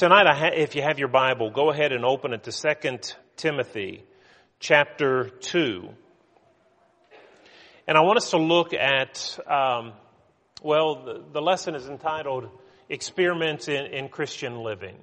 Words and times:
Tonight, 0.00 0.34
ha- 0.34 0.52
if 0.54 0.76
you 0.76 0.80
have 0.80 0.98
your 0.98 1.08
Bible, 1.08 1.50
go 1.50 1.68
ahead 1.68 1.92
and 1.92 2.06
open 2.06 2.32
it 2.32 2.44
to 2.44 2.52
2 2.52 2.98
Timothy 3.36 4.02
chapter 4.58 5.28
2. 5.28 5.90
And 7.86 7.98
I 7.98 8.00
want 8.00 8.16
us 8.16 8.30
to 8.30 8.38
look 8.38 8.72
at, 8.72 9.38
um, 9.46 9.92
well, 10.62 11.04
the, 11.04 11.22
the, 11.34 11.42
lesson 11.42 11.74
is 11.74 11.86
entitled 11.86 12.48
Experiments 12.88 13.68
in, 13.68 13.92
in 13.92 14.08
Christian 14.08 14.62
Living. 14.62 14.96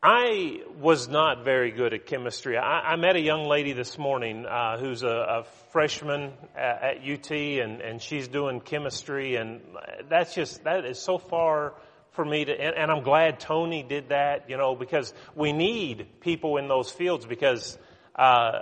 I 0.00 0.60
was 0.78 1.08
not 1.08 1.44
very 1.44 1.72
good 1.72 1.94
at 1.94 2.06
chemistry. 2.06 2.56
I, 2.56 2.92
I 2.92 2.94
met 2.94 3.16
a 3.16 3.20
young 3.20 3.48
lady 3.48 3.72
this 3.72 3.98
morning 3.98 4.46
uh, 4.46 4.78
who's 4.78 5.02
a, 5.02 5.08
a 5.08 5.44
freshman 5.72 6.30
at, 6.56 6.82
at 6.82 6.96
UT, 6.98 7.32
and, 7.32 7.80
and 7.80 8.00
she's 8.00 8.28
doing 8.28 8.60
chemistry, 8.60 9.34
and 9.34 9.62
that's 10.08 10.32
just 10.32 10.62
that 10.62 10.84
is 10.84 11.00
so 11.00 11.18
far 11.18 11.74
for 12.12 12.24
me 12.24 12.44
to. 12.44 12.52
And, 12.52 12.76
and 12.76 12.90
I'm 12.90 13.02
glad 13.02 13.40
Tony 13.40 13.82
did 13.82 14.10
that, 14.10 14.48
you 14.48 14.56
know, 14.56 14.74
because 14.74 15.12
we 15.34 15.52
need 15.52 16.06
people 16.20 16.56
in 16.56 16.68
those 16.68 16.90
fields 16.90 17.26
because 17.26 17.78
uh, 18.16 18.52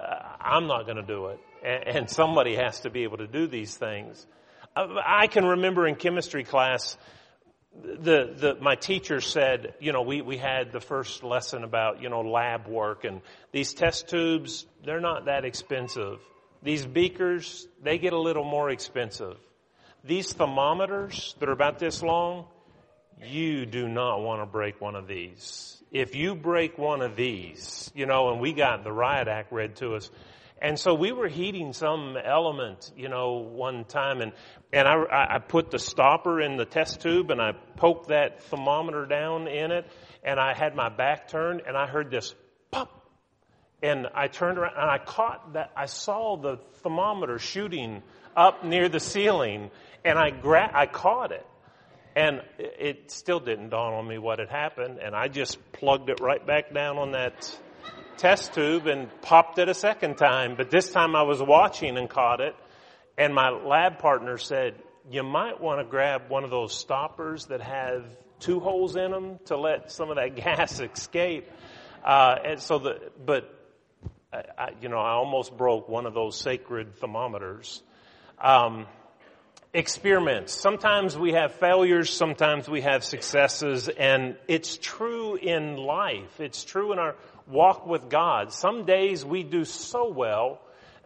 I'm 0.40 0.66
not 0.66 0.84
going 0.84 0.96
to 0.96 1.02
do 1.02 1.26
it, 1.26 1.40
and, 1.64 1.96
and 1.96 2.10
somebody 2.10 2.56
has 2.56 2.80
to 2.80 2.90
be 2.90 3.02
able 3.04 3.18
to 3.18 3.26
do 3.26 3.46
these 3.46 3.76
things. 3.76 4.26
I 4.76 5.26
can 5.26 5.44
remember 5.44 5.86
in 5.86 5.96
chemistry 5.96 6.44
class 6.44 6.96
the, 7.82 8.34
the, 8.36 8.56
my 8.60 8.74
teacher 8.74 9.20
said, 9.20 9.74
you 9.80 9.92
know, 9.92 10.02
we, 10.02 10.22
we 10.22 10.36
had 10.36 10.72
the 10.72 10.80
first 10.80 11.22
lesson 11.22 11.64
about, 11.64 12.02
you 12.02 12.08
know, 12.08 12.20
lab 12.20 12.66
work 12.66 13.04
and 13.04 13.20
these 13.52 13.72
test 13.74 14.08
tubes, 14.08 14.66
they're 14.84 15.00
not 15.00 15.26
that 15.26 15.44
expensive. 15.44 16.18
These 16.62 16.84
beakers, 16.84 17.66
they 17.82 17.98
get 17.98 18.12
a 18.12 18.18
little 18.18 18.44
more 18.44 18.70
expensive. 18.70 19.36
These 20.04 20.32
thermometers 20.32 21.34
that 21.38 21.48
are 21.48 21.52
about 21.52 21.78
this 21.78 22.02
long, 22.02 22.46
you 23.26 23.66
do 23.66 23.88
not 23.88 24.22
want 24.22 24.42
to 24.42 24.46
break 24.46 24.80
one 24.80 24.94
of 24.94 25.06
these. 25.06 25.82
If 25.90 26.14
you 26.14 26.34
break 26.34 26.78
one 26.78 27.02
of 27.02 27.16
these, 27.16 27.90
you 27.94 28.06
know, 28.06 28.30
and 28.30 28.40
we 28.40 28.52
got 28.52 28.84
the 28.84 28.92
riot 28.92 29.28
act 29.28 29.52
read 29.52 29.76
to 29.76 29.94
us, 29.94 30.10
and 30.62 30.78
so 30.78 30.94
we 30.94 31.10
were 31.10 31.28
heating 31.28 31.72
some 31.72 32.18
element, 32.22 32.92
you 32.94 33.08
know, 33.08 33.38
one 33.38 33.84
time 33.84 34.20
and, 34.20 34.32
and 34.72 34.86
I, 34.86 35.36
I 35.36 35.38
put 35.38 35.70
the 35.70 35.78
stopper 35.78 36.40
in 36.40 36.58
the 36.58 36.66
test 36.66 37.00
tube 37.00 37.30
and 37.30 37.40
I 37.40 37.52
poked 37.76 38.08
that 38.08 38.42
thermometer 38.42 39.06
down 39.06 39.48
in 39.48 39.70
it 39.70 39.86
and 40.22 40.38
I 40.38 40.52
had 40.52 40.74
my 40.74 40.90
back 40.90 41.28
turned 41.28 41.62
and 41.66 41.78
I 41.78 41.86
heard 41.86 42.10
this 42.10 42.34
pop. 42.70 43.08
And 43.82 44.06
I 44.14 44.28
turned 44.28 44.58
around 44.58 44.74
and 44.76 44.90
I 44.90 44.98
caught 44.98 45.54
that, 45.54 45.70
I 45.74 45.86
saw 45.86 46.36
the 46.36 46.58
thermometer 46.82 47.38
shooting 47.38 48.02
up 48.36 48.62
near 48.62 48.90
the 48.90 49.00
ceiling 49.00 49.70
and 50.04 50.18
I 50.18 50.28
gra- 50.28 50.70
I 50.74 50.84
caught 50.84 51.32
it. 51.32 51.46
And 52.16 52.42
it 52.58 53.10
still 53.10 53.40
didn't 53.40 53.70
dawn 53.70 53.92
on 53.94 54.06
me 54.06 54.18
what 54.18 54.38
had 54.40 54.48
happened 54.48 54.98
and 54.98 55.14
I 55.14 55.28
just 55.28 55.58
plugged 55.72 56.10
it 56.10 56.20
right 56.20 56.44
back 56.44 56.74
down 56.74 56.98
on 56.98 57.12
that 57.12 57.58
test 58.16 58.52
tube 58.52 58.86
and 58.86 59.08
popped 59.22 59.58
it 59.58 59.68
a 59.68 59.74
second 59.74 60.16
time, 60.16 60.54
but 60.54 60.70
this 60.70 60.90
time 60.90 61.16
I 61.16 61.22
was 61.22 61.40
watching 61.40 61.96
and 61.96 62.08
caught 62.08 62.40
it. 62.40 62.54
And 63.16 63.34
my 63.34 63.48
lab 63.50 63.98
partner 63.98 64.36
said, 64.36 64.74
you 65.10 65.22
might 65.22 65.60
want 65.60 65.80
to 65.80 65.84
grab 65.84 66.28
one 66.28 66.44
of 66.44 66.50
those 66.50 66.74
stoppers 66.74 67.46
that 67.46 67.62
have 67.62 68.04
two 68.38 68.60
holes 68.60 68.96
in 68.96 69.10
them 69.10 69.38
to 69.46 69.56
let 69.56 69.90
some 69.90 70.10
of 70.10 70.16
that 70.16 70.36
gas 70.36 70.80
escape. 70.80 71.48
Uh, 72.04 72.36
and 72.44 72.60
so 72.60 72.78
the, 72.78 73.10
but, 73.24 73.54
I, 74.32 74.42
I, 74.58 74.68
you 74.80 74.88
know, 74.88 74.98
I 74.98 75.12
almost 75.12 75.56
broke 75.56 75.88
one 75.88 76.06
of 76.06 76.14
those 76.14 76.38
sacred 76.38 76.96
thermometers. 76.96 77.82
Um, 78.38 78.86
experiments. 79.72 80.52
Sometimes 80.52 81.16
we 81.16 81.32
have 81.32 81.54
failures, 81.54 82.10
sometimes 82.10 82.68
we 82.68 82.80
have 82.80 83.04
successes, 83.04 83.88
and 83.88 84.36
it's 84.48 84.76
true 84.76 85.36
in 85.36 85.76
life. 85.76 86.40
It's 86.40 86.64
true 86.64 86.92
in 86.92 86.98
our 86.98 87.14
walk 87.46 87.86
with 87.86 88.08
God. 88.08 88.52
Some 88.52 88.84
days 88.84 89.24
we 89.24 89.42
do 89.42 89.64
so 89.64 90.10
well. 90.10 90.60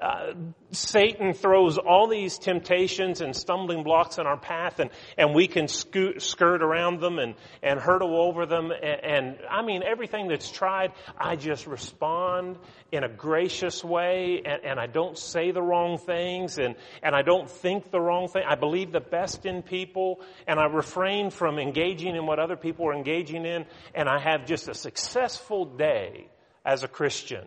Uh, 0.04 0.34
Satan 0.70 1.32
throws 1.32 1.78
all 1.78 2.08
these 2.08 2.36
temptations 2.36 3.22
and 3.22 3.34
stumbling 3.34 3.84
blocks 3.84 4.18
in 4.18 4.26
our 4.26 4.36
path 4.36 4.78
and, 4.78 4.90
and 5.16 5.34
we 5.34 5.48
can 5.48 5.66
scoot, 5.66 6.20
skirt 6.20 6.62
around 6.62 7.00
them 7.00 7.18
and, 7.18 7.34
and 7.62 7.80
hurdle 7.80 8.14
over 8.14 8.44
them. 8.44 8.70
And, 8.70 9.04
and 9.04 9.38
I 9.50 9.62
mean, 9.64 9.82
everything 9.82 10.28
that's 10.28 10.50
tried, 10.50 10.92
I 11.16 11.36
just 11.36 11.66
respond 11.66 12.58
in 12.92 13.02
a 13.02 13.08
gracious 13.08 13.82
way 13.82 14.42
and, 14.44 14.62
and 14.62 14.78
I 14.78 14.88
don't 14.88 15.16
say 15.16 15.52
the 15.52 15.62
wrong 15.62 15.96
things 15.96 16.58
and, 16.58 16.74
and 17.02 17.14
I 17.14 17.22
don't 17.22 17.48
think 17.48 17.90
the 17.90 18.00
wrong 18.00 18.28
thing. 18.28 18.42
I 18.46 18.56
believe 18.56 18.92
the 18.92 19.00
best 19.00 19.46
in 19.46 19.62
people 19.62 20.20
and 20.46 20.60
I 20.60 20.66
refrain 20.66 21.30
from 21.30 21.58
engaging 21.58 22.14
in 22.14 22.26
what 22.26 22.38
other 22.38 22.56
people 22.56 22.86
are 22.88 22.94
engaging 22.94 23.46
in 23.46 23.64
and 23.94 24.06
I 24.06 24.18
have 24.18 24.44
just 24.44 24.68
a 24.68 24.74
successful 24.74 25.64
day 25.64 26.28
as 26.62 26.82
a 26.82 26.88
Christian. 26.88 27.46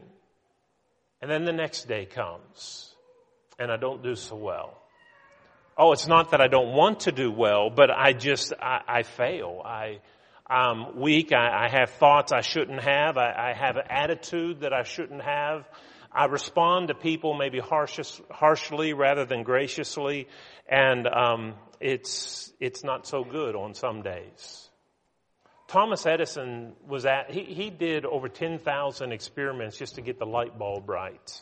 And 1.22 1.32
then 1.32 1.46
the 1.46 1.54
next 1.54 1.88
day 1.88 2.06
comes 2.06 2.96
and 3.60 3.72
I 3.72 3.78
don't 3.78 4.04
do 4.04 4.16
so 4.16 4.36
well. 4.36 4.78
Oh, 5.78 5.92
it's 5.92 6.08
not 6.08 6.32
that 6.32 6.42
I 6.42 6.48
don't 6.48 6.74
want 6.74 7.02
to 7.02 7.12
do 7.12 7.32
well, 7.32 7.70
but 7.70 7.92
I 7.92 8.14
just, 8.14 8.54
I, 8.60 8.82
I 8.88 9.04
fail. 9.04 9.62
I, 9.64 10.00
I'm 10.48 11.00
weak. 11.00 11.34
I, 11.34 11.66
I, 11.66 11.70
have 11.70 11.92
thoughts 11.92 12.32
I 12.32 12.42
shouldn't 12.42 12.82
have. 12.82 13.18
I, 13.18 13.52
I, 13.52 13.54
have 13.54 13.76
an 13.76 13.84
attitude 13.90 14.62
that 14.62 14.74
I 14.74 14.84
shouldn't 14.84 15.22
have. 15.22 15.68
I 16.12 16.26
respond 16.26 16.88
to 16.88 16.96
people 16.96 17.36
maybe 17.36 17.60
harshest, 17.60 18.22
harshly 18.32 18.94
rather 18.94 19.26
than 19.26 19.44
graciously, 19.44 20.28
and 20.68 21.06
um, 21.08 21.56
it's 21.80 22.52
it's 22.60 22.84
not 22.84 23.06
so 23.06 23.24
good 23.24 23.56
on 23.56 23.76
some 23.76 24.02
days. 24.02 24.67
Thomas 25.68 26.06
Edison 26.06 26.74
was 26.88 27.06
at, 27.06 27.30
he, 27.30 27.44
he 27.44 27.70
did 27.70 28.06
over 28.06 28.30
10,000 28.30 29.12
experiments 29.12 29.78
just 29.78 29.96
to 29.96 30.02
get 30.02 30.18
the 30.18 30.26
light 30.26 30.58
bulb 30.58 30.90
right. 30.90 31.42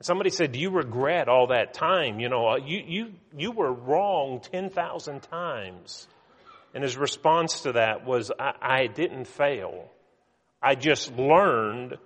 Somebody 0.00 0.30
said, 0.30 0.50
do 0.50 0.58
you 0.58 0.70
regret 0.70 1.28
all 1.28 1.48
that 1.48 1.74
time? 1.74 2.18
You 2.18 2.28
know, 2.28 2.48
uh, 2.48 2.56
you, 2.56 2.82
you, 2.84 3.12
you 3.36 3.52
were 3.52 3.72
wrong 3.72 4.40
10,000 4.40 5.20
times. 5.22 6.08
And 6.74 6.82
his 6.82 6.96
response 6.96 7.62
to 7.62 7.72
that 7.72 8.04
was, 8.04 8.32
I, 8.36 8.54
I 8.60 8.86
didn't 8.88 9.26
fail. 9.26 9.88
I 10.60 10.74
just 10.74 11.16
learned 11.16 11.98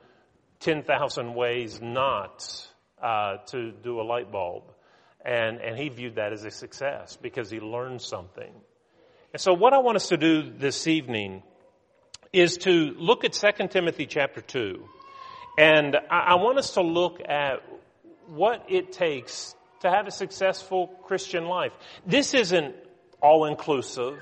10,000 0.60 1.34
ways 1.34 1.80
not 1.80 2.68
uh, 3.02 3.38
to 3.46 3.72
do 3.72 4.00
a 4.00 4.02
light 4.02 4.30
bulb. 4.30 4.64
And, 5.24 5.60
and 5.62 5.78
he 5.78 5.88
viewed 5.88 6.16
that 6.16 6.34
as 6.34 6.44
a 6.44 6.50
success 6.50 7.16
because 7.16 7.50
he 7.50 7.60
learned 7.60 8.02
something. 8.02 8.52
And 9.36 9.40
so 9.42 9.52
what 9.52 9.74
I 9.74 9.80
want 9.80 9.96
us 9.96 10.08
to 10.08 10.16
do 10.16 10.50
this 10.50 10.86
evening 10.86 11.42
is 12.32 12.56
to 12.56 12.94
look 12.96 13.22
at 13.22 13.34
2 13.34 13.68
Timothy 13.68 14.06
chapter 14.06 14.40
2. 14.40 14.82
And 15.58 15.94
I 16.10 16.36
want 16.36 16.56
us 16.56 16.72
to 16.72 16.80
look 16.80 17.20
at 17.20 17.62
what 18.28 18.64
it 18.70 18.92
takes 18.92 19.54
to 19.80 19.90
have 19.90 20.06
a 20.06 20.10
successful 20.10 20.86
Christian 21.04 21.44
life. 21.44 21.72
This 22.06 22.32
isn't 22.32 22.76
all 23.20 23.44
inclusive, 23.44 24.18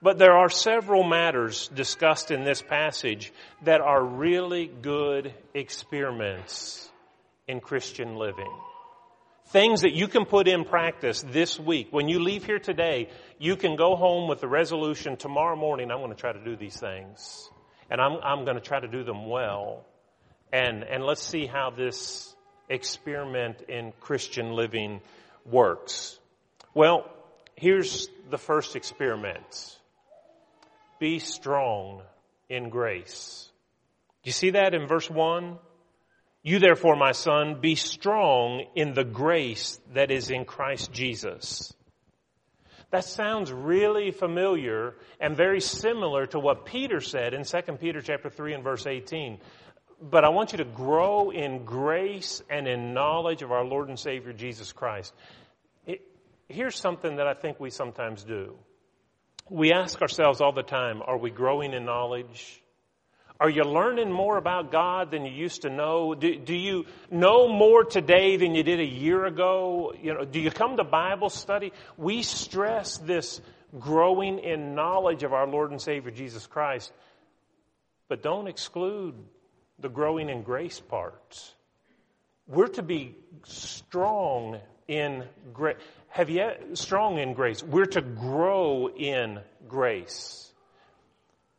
but 0.00 0.16
there 0.16 0.34
are 0.34 0.48
several 0.48 1.02
matters 1.02 1.66
discussed 1.74 2.30
in 2.30 2.44
this 2.44 2.62
passage 2.62 3.32
that 3.64 3.80
are 3.80 4.00
really 4.00 4.68
good 4.68 5.34
experiments 5.54 6.88
in 7.48 7.58
Christian 7.58 8.14
living. 8.14 8.56
Things 9.48 9.82
that 9.82 9.92
you 9.92 10.08
can 10.08 10.24
put 10.24 10.48
in 10.48 10.64
practice 10.64 11.22
this 11.22 11.58
week. 11.58 11.88
When 11.92 12.08
you 12.08 12.18
leave 12.18 12.44
here 12.44 12.58
today, 12.58 13.10
you 13.38 13.54
can 13.54 13.76
go 13.76 13.94
home 13.94 14.28
with 14.28 14.40
the 14.40 14.48
resolution 14.48 15.16
tomorrow 15.16 15.54
morning, 15.54 15.90
I'm 15.92 15.98
going 15.98 16.10
to 16.10 16.16
try 16.16 16.32
to 16.32 16.44
do 16.44 16.56
these 16.56 16.78
things. 16.78 17.48
And 17.88 18.00
I'm, 18.00 18.18
I'm 18.24 18.44
going 18.44 18.56
to 18.56 18.62
try 18.62 18.80
to 18.80 18.88
do 18.88 19.04
them 19.04 19.28
well. 19.28 19.84
And, 20.52 20.82
and 20.82 21.04
let's 21.04 21.22
see 21.22 21.46
how 21.46 21.70
this 21.70 22.34
experiment 22.68 23.62
in 23.68 23.92
Christian 24.00 24.52
living 24.52 25.00
works. 25.44 26.18
Well, 26.74 27.08
here's 27.54 28.08
the 28.30 28.38
first 28.38 28.74
experiment. 28.74 29.78
Be 30.98 31.20
strong 31.20 32.02
in 32.48 32.68
grace. 32.68 33.48
You 34.24 34.32
see 34.32 34.50
that 34.50 34.74
in 34.74 34.88
verse 34.88 35.08
1? 35.08 35.58
You 36.46 36.60
therefore, 36.60 36.94
my 36.94 37.10
son, 37.10 37.60
be 37.60 37.74
strong 37.74 38.66
in 38.76 38.94
the 38.94 39.02
grace 39.02 39.80
that 39.94 40.12
is 40.12 40.30
in 40.30 40.44
Christ 40.44 40.92
Jesus. 40.92 41.74
That 42.92 43.02
sounds 43.02 43.50
really 43.50 44.12
familiar 44.12 44.94
and 45.18 45.36
very 45.36 45.60
similar 45.60 46.24
to 46.26 46.38
what 46.38 46.64
Peter 46.64 47.00
said 47.00 47.34
in 47.34 47.42
2 47.42 47.62
Peter 47.80 48.00
chapter 48.00 48.30
3 48.30 48.54
and 48.54 48.62
verse 48.62 48.86
18. 48.86 49.40
But 50.00 50.24
I 50.24 50.28
want 50.28 50.52
you 50.52 50.58
to 50.58 50.64
grow 50.64 51.30
in 51.30 51.64
grace 51.64 52.40
and 52.48 52.68
in 52.68 52.94
knowledge 52.94 53.42
of 53.42 53.50
our 53.50 53.64
Lord 53.64 53.88
and 53.88 53.98
Savior 53.98 54.32
Jesus 54.32 54.72
Christ. 54.72 55.12
It, 55.84 56.02
here's 56.48 56.76
something 56.76 57.16
that 57.16 57.26
I 57.26 57.34
think 57.34 57.58
we 57.58 57.70
sometimes 57.70 58.22
do. 58.22 58.54
We 59.50 59.72
ask 59.72 60.00
ourselves 60.00 60.40
all 60.40 60.52
the 60.52 60.62
time, 60.62 61.02
are 61.04 61.18
we 61.18 61.30
growing 61.30 61.72
in 61.72 61.84
knowledge? 61.84 62.62
Are 63.38 63.50
you 63.50 63.64
learning 63.64 64.10
more 64.10 64.38
about 64.38 64.72
God 64.72 65.10
than 65.10 65.26
you 65.26 65.32
used 65.32 65.62
to 65.62 65.70
know? 65.70 66.14
Do, 66.14 66.38
do, 66.38 66.54
you 66.54 66.86
know 67.10 67.48
more 67.48 67.84
today 67.84 68.36
than 68.36 68.54
you 68.54 68.62
did 68.62 68.80
a 68.80 68.86
year 68.86 69.26
ago? 69.26 69.92
You 70.00 70.14
know, 70.14 70.24
do 70.24 70.40
you 70.40 70.50
come 70.50 70.78
to 70.78 70.84
Bible 70.84 71.28
study? 71.28 71.72
We 71.98 72.22
stress 72.22 72.96
this 72.98 73.40
growing 73.78 74.38
in 74.38 74.74
knowledge 74.74 75.22
of 75.22 75.34
our 75.34 75.46
Lord 75.46 75.70
and 75.70 75.80
Savior 75.80 76.10
Jesus 76.10 76.46
Christ 76.46 76.92
But 78.08 78.22
don't 78.22 78.46
exclude 78.46 79.14
the 79.78 79.88
growing 79.88 80.30
in 80.30 80.42
grace 80.42 80.80
part. 80.80 81.54
We're 82.46 82.68
to 82.68 82.82
be 82.82 83.16
strong 83.44 84.60
in 84.88 85.24
grace. 85.52 85.76
Have 86.08 86.30
you 86.30 86.50
strong 86.74 87.18
in 87.18 87.34
grace? 87.34 87.62
We're 87.62 87.86
to 87.86 88.00
grow 88.00 88.88
in 88.88 89.40
grace. 89.68 90.45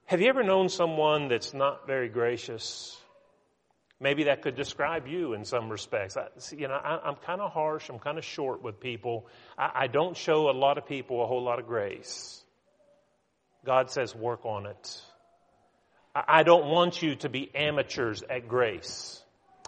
Have 0.07 0.21
you 0.21 0.29
ever 0.29 0.41
known 0.41 0.69
someone 0.69 1.27
that's 1.27 1.53
not 1.53 1.85
very 1.85 2.07
gracious? 2.07 2.95
Maybe 3.99 4.23
that 4.23 4.41
could 4.41 4.55
describe 4.55 5.05
you 5.05 5.33
in 5.33 5.43
some 5.43 5.69
respects. 5.69 6.15
I, 6.15 6.27
you 6.55 6.69
know, 6.69 6.75
I, 6.75 7.09
am 7.09 7.15
kind 7.15 7.41
of 7.41 7.51
harsh. 7.51 7.89
I'm 7.89 7.99
kind 7.99 8.17
of 8.17 8.23
short 8.23 8.63
with 8.63 8.79
people. 8.79 9.27
I, 9.57 9.71
I 9.75 9.87
don't 9.87 10.15
show 10.15 10.49
a 10.49 10.55
lot 10.55 10.77
of 10.77 10.87
people 10.87 11.21
a 11.21 11.27
whole 11.27 11.43
lot 11.43 11.59
of 11.59 11.67
grace. 11.67 12.41
God 13.65 13.91
says, 13.91 14.15
work 14.15 14.45
on 14.45 14.65
it. 14.65 15.01
I, 16.15 16.23
I 16.39 16.43
don't 16.43 16.67
want 16.67 17.01
you 17.01 17.17
to 17.17 17.27
be 17.27 17.53
amateurs 17.53 18.23
at 18.29 18.47
grace. 18.47 19.21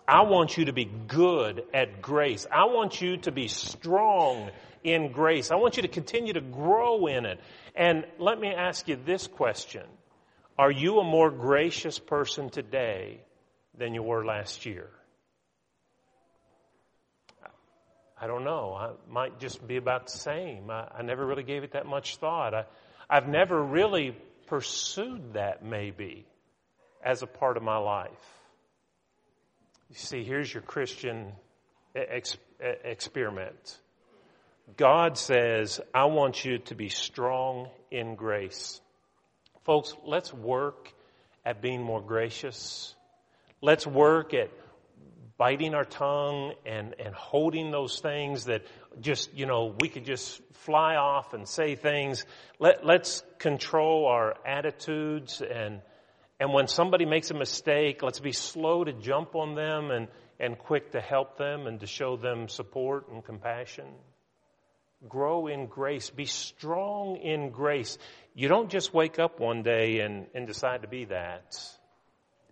I 0.07 0.21
want 0.21 0.57
you 0.57 0.65
to 0.65 0.74
be 0.74 0.85
good 0.85 1.63
at 1.74 2.01
grace. 2.01 2.47
I 2.50 2.63
want 2.68 3.01
you 3.01 3.18
to 3.18 3.31
be 3.33 3.50
strong 3.50 4.51
in 4.85 5.12
grace. 5.12 5.51
I 5.51 5.56
want 5.56 5.75
you 5.75 5.81
to 5.81 5.89
continue 5.89 6.31
to 6.31 6.42
grow 6.42 7.07
in 7.07 7.25
it. 7.25 7.42
And 7.75 8.06
let 8.19 8.39
me 8.39 8.53
ask 8.53 8.88
you 8.88 8.97
this 9.06 9.27
question. 9.27 9.83
Are 10.59 10.69
you 10.69 11.00
a 11.00 11.06
more 11.06 11.31
gracious 11.31 11.97
person 12.00 12.50
today 12.50 13.21
than 13.77 13.94
you 13.94 14.03
were 14.03 14.25
last 14.25 14.65
year? 14.65 14.89
I 18.21 18.27
don't 18.27 18.44
know. 18.44 18.73
I 18.73 18.91
might 19.09 19.39
just 19.39 19.65
be 19.65 19.77
about 19.77 20.07
the 20.07 20.17
same. 20.17 20.69
I, 20.69 20.85
I 20.97 21.01
never 21.01 21.25
really 21.25 21.44
gave 21.44 21.63
it 21.63 21.71
that 21.71 21.85
much 21.85 22.17
thought. 22.17 22.53
I, 22.53 22.65
I've 23.09 23.29
never 23.29 23.63
really 23.63 24.17
pursued 24.47 25.35
that 25.35 25.63
maybe 25.63 26.25
as 27.01 27.23
a 27.23 27.27
part 27.27 27.56
of 27.56 27.63
my 27.63 27.77
life. 27.77 28.11
You 29.89 29.95
see, 29.95 30.25
here's 30.25 30.53
your 30.53 30.63
Christian 30.63 31.31
ex- 31.95 32.35
experiment. 32.83 33.79
God 34.75 35.17
says, 35.17 35.79
I 35.94 36.03
want 36.07 36.44
you 36.44 36.57
to 36.57 36.75
be 36.75 36.89
strong 36.89 37.69
in 37.89 38.15
grace. 38.15 38.81
Folks, 39.69 39.95
let's 40.04 40.33
work 40.33 40.92
at 41.45 41.62
being 41.62 41.83
more 41.83 42.01
gracious. 42.01 42.95
Let's 43.62 43.86
work 43.86 44.33
at 44.33 44.50
biting 45.38 45.75
our 45.75 45.83
tongue 45.86 46.56
and, 46.66 46.95
and 46.98 47.13
holding 47.13 47.69
those 47.69 48.00
things 48.00 48.45
that 48.45 48.63
just, 49.00 49.31
you 49.36 49.45
know, 49.45 49.75
we 49.80 49.88
could 49.88 50.06
just 50.06 50.42
fly 50.54 50.95
off 50.95 51.36
and 51.36 51.48
say 51.48 51.75
things. 51.75 52.25
Let, 52.57 52.83
let's 52.83 53.21
control 53.38 54.07
our 54.07 54.38
attitudes 54.44 55.39
and, 55.39 55.81
and 56.39 56.51
when 56.51 56.68
somebody 56.68 57.06
makes 57.06 57.30
a 57.30 57.36
mistake, 57.36 58.01
let's 58.01 58.19
be 58.19 58.31
slow 58.31 58.83
to 58.83 58.94
jump 58.94 59.36
on 59.36 59.54
them 59.54 59.92
and, 59.92 60.07
and 60.39 60.57
quick 60.57 60.94
to 60.94 61.00
help 61.00 61.38
them 61.38 61.68
and 61.68 61.80
to 61.81 61.86
show 61.86 62.18
them 62.18 62.50
support 62.50 63.07
and 63.12 63.24
compassion. 63.24 63.86
Grow 65.07 65.48
in 65.48 65.68
grace. 65.68 66.10
Be 66.10 66.25
strong 66.25 67.16
in 67.16 67.51
grace. 67.51 67.98
You 68.39 68.47
don't 68.47 68.69
just 68.69 68.94
wake 68.94 69.19
up 69.19 69.41
one 69.41 69.63
day 69.63 70.00
and, 70.00 70.27
and 70.33 70.47
decide 70.47 70.83
to 70.83 70.88
be 70.88 71.03
that. 71.06 71.62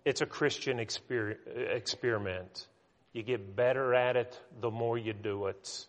It's 0.04 0.20
a 0.20 0.26
Christian 0.26 0.76
exper- 0.76 1.38
experiment. 1.56 2.66
You 3.14 3.22
get 3.22 3.56
better 3.56 3.94
at 3.94 4.14
it 4.14 4.38
the 4.60 4.70
more 4.70 4.98
you 4.98 5.14
do 5.14 5.46
it. 5.46 5.86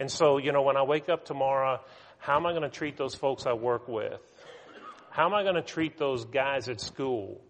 And 0.00 0.10
so, 0.10 0.38
you 0.38 0.50
know, 0.50 0.62
when 0.62 0.76
I 0.76 0.82
wake 0.82 1.08
up 1.08 1.26
tomorrow, 1.26 1.78
how 2.18 2.38
am 2.38 2.44
I 2.44 2.50
going 2.50 2.64
to 2.64 2.68
treat 2.68 2.96
those 2.96 3.14
folks 3.14 3.46
I 3.46 3.52
work 3.52 3.86
with? 3.86 4.20
How 5.10 5.26
am 5.26 5.34
I 5.34 5.44
going 5.44 5.54
to 5.54 5.62
treat 5.62 5.96
those 5.96 6.24
guys 6.24 6.68
at 6.68 6.80
school? 6.80 7.40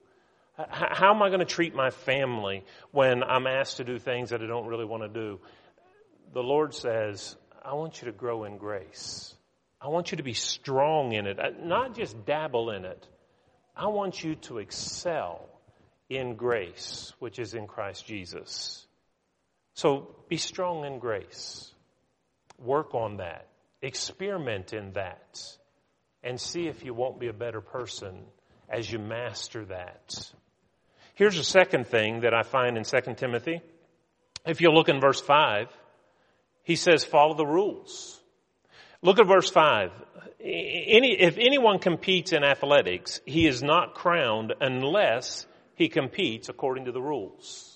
How 0.59 1.15
am 1.15 1.23
I 1.23 1.29
going 1.29 1.41
to 1.41 1.47
treat 1.47 1.75
my 1.75 1.89
family 1.89 2.63
when 2.91 3.23
I'm 3.23 3.47
asked 3.47 3.79
to 3.79 3.85
do 3.85 3.99
things 3.99 4.29
that 4.31 4.43
I 4.43 4.47
don't 4.47 4.67
really 4.67 4.85
want 4.85 5.03
to 5.05 5.09
do? 5.09 5.41
The 6.35 6.43
Lord 6.43 6.75
says, 6.75 7.37
I 7.65 7.73
want 7.73 8.03
you 8.03 8.05
to 8.05 8.13
grow 8.13 8.45
in 8.45 8.59
grace. 8.59 9.35
I 9.81 9.89
want 9.89 10.11
you 10.11 10.19
to 10.19 10.23
be 10.23 10.35
strong 10.35 11.13
in 11.13 11.27
it, 11.27 11.39
not 11.65 11.95
just 11.95 12.27
dabble 12.27 12.71
in 12.71 12.85
it. 12.85 13.07
I 13.75 13.87
want 13.87 14.23
you 14.23 14.35
to 14.37 14.59
excel 14.59 15.49
in 16.09 16.35
grace, 16.35 17.13
which 17.19 17.39
is 17.39 17.55
in 17.55 17.67
Christ 17.67 18.07
Jesus. 18.07 18.87
So 19.75 20.15
be 20.29 20.37
strong 20.37 20.85
in 20.85 20.99
grace. 20.99 21.73
Work 22.59 22.95
on 22.95 23.19
that. 23.19 23.47
Experiment 23.81 24.75
in 24.75 24.93
that 24.93 25.41
and 26.23 26.39
see 26.39 26.67
if 26.67 26.85
you 26.85 26.93
won't 26.93 27.19
be 27.19 27.29
a 27.29 27.33
better 27.33 27.63
person 27.63 28.25
as 28.69 28.91
you 28.91 28.99
master 28.99 29.65
that. 29.67 30.33
Here's 31.15 31.39
a 31.39 31.45
second 31.45 31.87
thing 31.87 32.21
that 32.21 32.35
I 32.35 32.43
find 32.43 32.77
in 32.77 32.85
2 32.85 33.15
Timothy. 33.15 33.63
If 34.47 34.61
you 34.61 34.71
look 34.71 34.89
in 34.89 35.01
verse 35.01 35.21
5, 35.21 35.69
he 36.63 36.77
says, 36.77 37.05
follow 37.05 37.35
the 37.35 37.47
rules. 37.47 38.20
Look 39.03 39.19
at 39.19 39.27
verse 39.27 39.51
5. 39.51 39.91
Any, 40.41 41.21
if 41.21 41.37
anyone 41.39 41.79
competes 41.79 42.33
in 42.33 42.45
athletics, 42.45 43.21
he 43.27 43.47
is 43.47 43.63
not 43.63 43.95
crowned 43.95 44.55
unless 44.61 45.47
he 45.75 45.89
competes 45.89 46.49
according 46.49 46.87
to 46.87 46.93
the 46.93 47.01
rules 47.01 47.71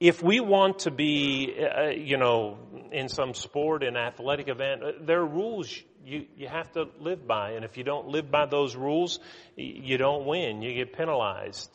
if 0.00 0.22
we 0.22 0.40
want 0.40 0.80
to 0.80 0.90
be, 0.90 1.54
uh, 1.58 1.88
you 1.88 2.18
know, 2.18 2.58
in 2.92 3.08
some 3.08 3.32
sport, 3.32 3.82
an 3.82 3.96
athletic 3.96 4.48
event, 4.48 4.82
uh, 4.82 4.92
there 5.00 5.20
are 5.20 5.26
rules 5.26 5.74
you, 6.04 6.26
you 6.36 6.46
have 6.46 6.70
to 6.72 6.88
live 7.00 7.26
by. 7.26 7.52
And 7.52 7.64
if 7.64 7.78
you 7.78 7.84
don't 7.84 8.08
live 8.08 8.30
by 8.30 8.44
those 8.44 8.76
rules, 8.76 9.18
you 9.56 9.96
don't 9.96 10.26
win. 10.26 10.60
You 10.60 10.74
get 10.74 10.92
penalized. 10.92 11.70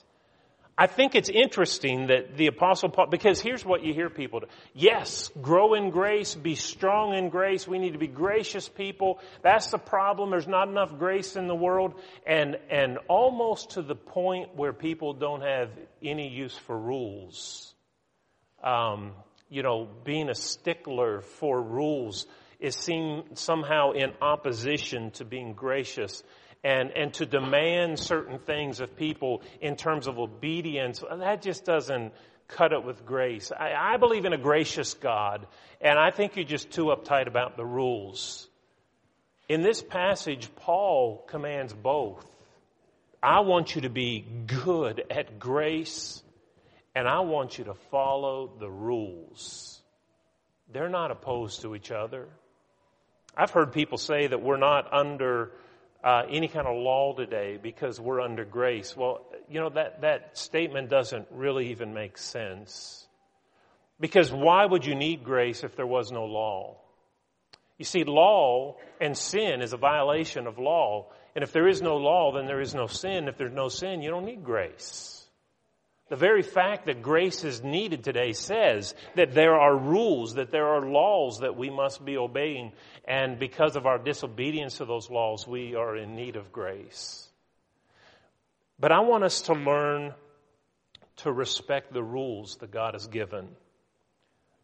I 0.80 0.88
think 0.88 1.14
it's 1.14 1.30
interesting 1.30 2.08
that 2.08 2.38
the 2.38 2.48
apostle 2.48 2.90
Paul, 2.90 3.08
because 3.08 3.42
here's 3.42 3.66
what 3.66 3.84
you 3.84 3.94
hear 3.94 4.10
people 4.10 4.40
do. 4.40 4.46
Yes, 4.74 5.30
grow 5.42 5.74
in 5.74 5.90
grace, 5.90 6.34
be 6.34 6.56
strong 6.56 7.14
in 7.14 7.30
grace. 7.30 7.68
We 7.68 7.80
need 7.80 7.94
to 7.94 8.00
be 8.00 8.08
gracious 8.08 8.70
people. 8.70 9.20
That's 9.44 9.70
the 9.72 9.78
problem. 9.78 10.30
There's 10.32 10.48
not 10.48 10.70
enough 10.70 10.98
grace 10.98 11.36
in 11.36 11.48
the 11.48 11.56
world. 11.56 11.96
And, 12.26 12.58
and 12.70 12.98
almost 13.10 13.72
to 13.72 13.82
the 13.82 13.96
point 13.96 14.56
where 14.56 14.72
people 14.72 15.14
don't 15.14 15.42
have 15.42 15.70
any 16.02 16.30
use 16.30 16.58
for 16.58 16.80
rules 16.80 17.70
um, 18.64 19.14
you 19.50 19.64
know, 19.64 19.88
being 20.04 20.30
a 20.30 20.36
stickler 20.36 21.22
for 21.22 21.62
rules 21.62 22.26
is 22.60 22.76
seen 22.76 23.24
somehow 23.36 23.92
in 23.92 24.12
opposition 24.22 25.12
to 25.12 25.26
being 25.26 25.54
gracious 25.54 26.24
and, 26.64 26.92
and 26.92 27.14
to 27.16 27.26
demand 27.26 28.00
certain 28.00 28.40
things 28.40 28.80
of 28.80 28.96
people 28.96 29.42
in 29.62 29.76
terms 29.76 30.08
of 30.08 30.20
obedience. 30.20 31.04
That 31.10 31.42
just 31.42 31.66
doesn't 31.66 32.14
cut 32.48 32.74
it 32.74 32.84
with 32.84 33.06
grace. 33.06 33.52
I, 33.52 33.74
I 33.94 33.98
believe 33.98 34.26
in 34.26 34.34
a 34.34 34.38
gracious 34.38 34.94
God, 34.94 35.48
and 35.80 35.98
I 35.98 36.12
think 36.12 36.36
you're 36.36 36.46
just 36.46 36.72
too 36.72 36.86
uptight 36.86 37.28
about 37.28 37.56
the 37.56 37.66
rules. 37.66 38.48
In 39.48 39.62
this 39.62 39.82
passage, 39.82 40.50
Paul 40.56 41.24
commands 41.28 41.74
both. 41.74 42.26
I 43.22 43.42
want 43.42 43.76
you 43.76 43.82
to 43.82 43.90
be 43.90 44.26
good 44.46 45.04
at 45.10 45.40
grace 45.40 46.24
and 46.96 47.08
I 47.08 47.22
want 47.22 47.58
you 47.58 47.66
to 47.66 47.74
follow 47.92 48.52
the 48.60 48.70
rules. 48.70 49.82
They're 50.72 50.90
not 50.90 51.12
opposed 51.12 51.62
to 51.62 51.76
each 51.76 51.92
other. 51.92 52.28
I've 53.36 53.52
heard 53.52 53.74
people 53.74 53.98
say 53.98 54.28
that 54.28 54.42
we're 54.42 54.58
not 54.58 54.94
under 54.94 55.52
uh, 56.04 56.24
any 56.30 56.48
kind 56.48 56.68
of 56.68 56.78
law 56.78 57.14
today 57.14 57.58
because 57.62 58.00
we're 58.00 58.22
under 58.22 58.46
grace. 58.46 58.96
Well, 58.96 59.26
you 59.50 59.60
know, 59.60 59.70
that, 59.70 60.02
that 60.02 60.38
statement 60.38 60.90
doesn't 60.90 61.28
really 61.32 61.72
even 61.72 61.94
make 61.94 62.18
sense. 62.18 63.08
Because 64.00 64.32
why 64.32 64.66
would 64.66 64.86
you 64.86 64.96
need 64.96 65.24
grace 65.24 65.64
if 65.64 65.76
there 65.76 65.88
was 65.88 66.12
no 66.12 66.26
law? 66.26 66.78
You 67.78 67.86
see, 67.86 68.04
law 68.04 68.78
and 69.02 69.18
sin 69.18 69.62
is 69.62 69.74
a 69.74 69.78
violation 69.78 70.48
of 70.48 70.58
law. 70.58 71.08
And 71.36 71.44
if 71.44 71.52
there 71.52 71.68
is 71.68 71.82
no 71.82 71.98
law, 71.98 72.34
then 72.34 72.46
there 72.46 72.62
is 72.62 72.74
no 72.74 72.88
sin. 72.88 73.28
If 73.28 73.38
there's 73.38 73.54
no 73.54 73.68
sin, 73.68 74.02
you 74.02 74.10
don't 74.10 74.26
need 74.26 74.44
grace. 74.44 75.19
The 76.10 76.16
very 76.16 76.42
fact 76.42 76.88
that 76.88 77.04
grace 77.04 77.44
is 77.44 77.64
needed 77.64 78.04
today 78.04 78.34
says 78.34 78.96
that 79.16 79.34
there 79.34 79.56
are 79.56 79.78
rules, 79.78 80.34
that 80.36 80.52
there 80.52 80.68
are 80.68 80.90
laws 80.90 81.40
that 81.42 81.56
we 81.56 81.70
must 81.70 82.04
be 82.04 82.18
obeying. 82.18 82.74
And 83.08 83.38
because 83.38 83.76
of 83.76 83.86
our 83.86 84.00
disobedience 84.00 84.78
to 84.78 84.86
those 84.86 85.10
laws, 85.10 85.48
we 85.48 85.76
are 85.76 85.96
in 85.96 86.16
need 86.16 86.36
of 86.36 86.52
grace. 86.52 87.28
But 88.80 88.92
I 88.92 89.02
want 89.02 89.24
us 89.24 89.44
to 89.44 89.54
learn 89.54 90.14
to 91.18 91.32
respect 91.32 91.94
the 91.94 92.04
rules 92.04 92.56
that 92.58 92.72
God 92.72 92.96
has 92.96 93.06
given. 93.06 93.50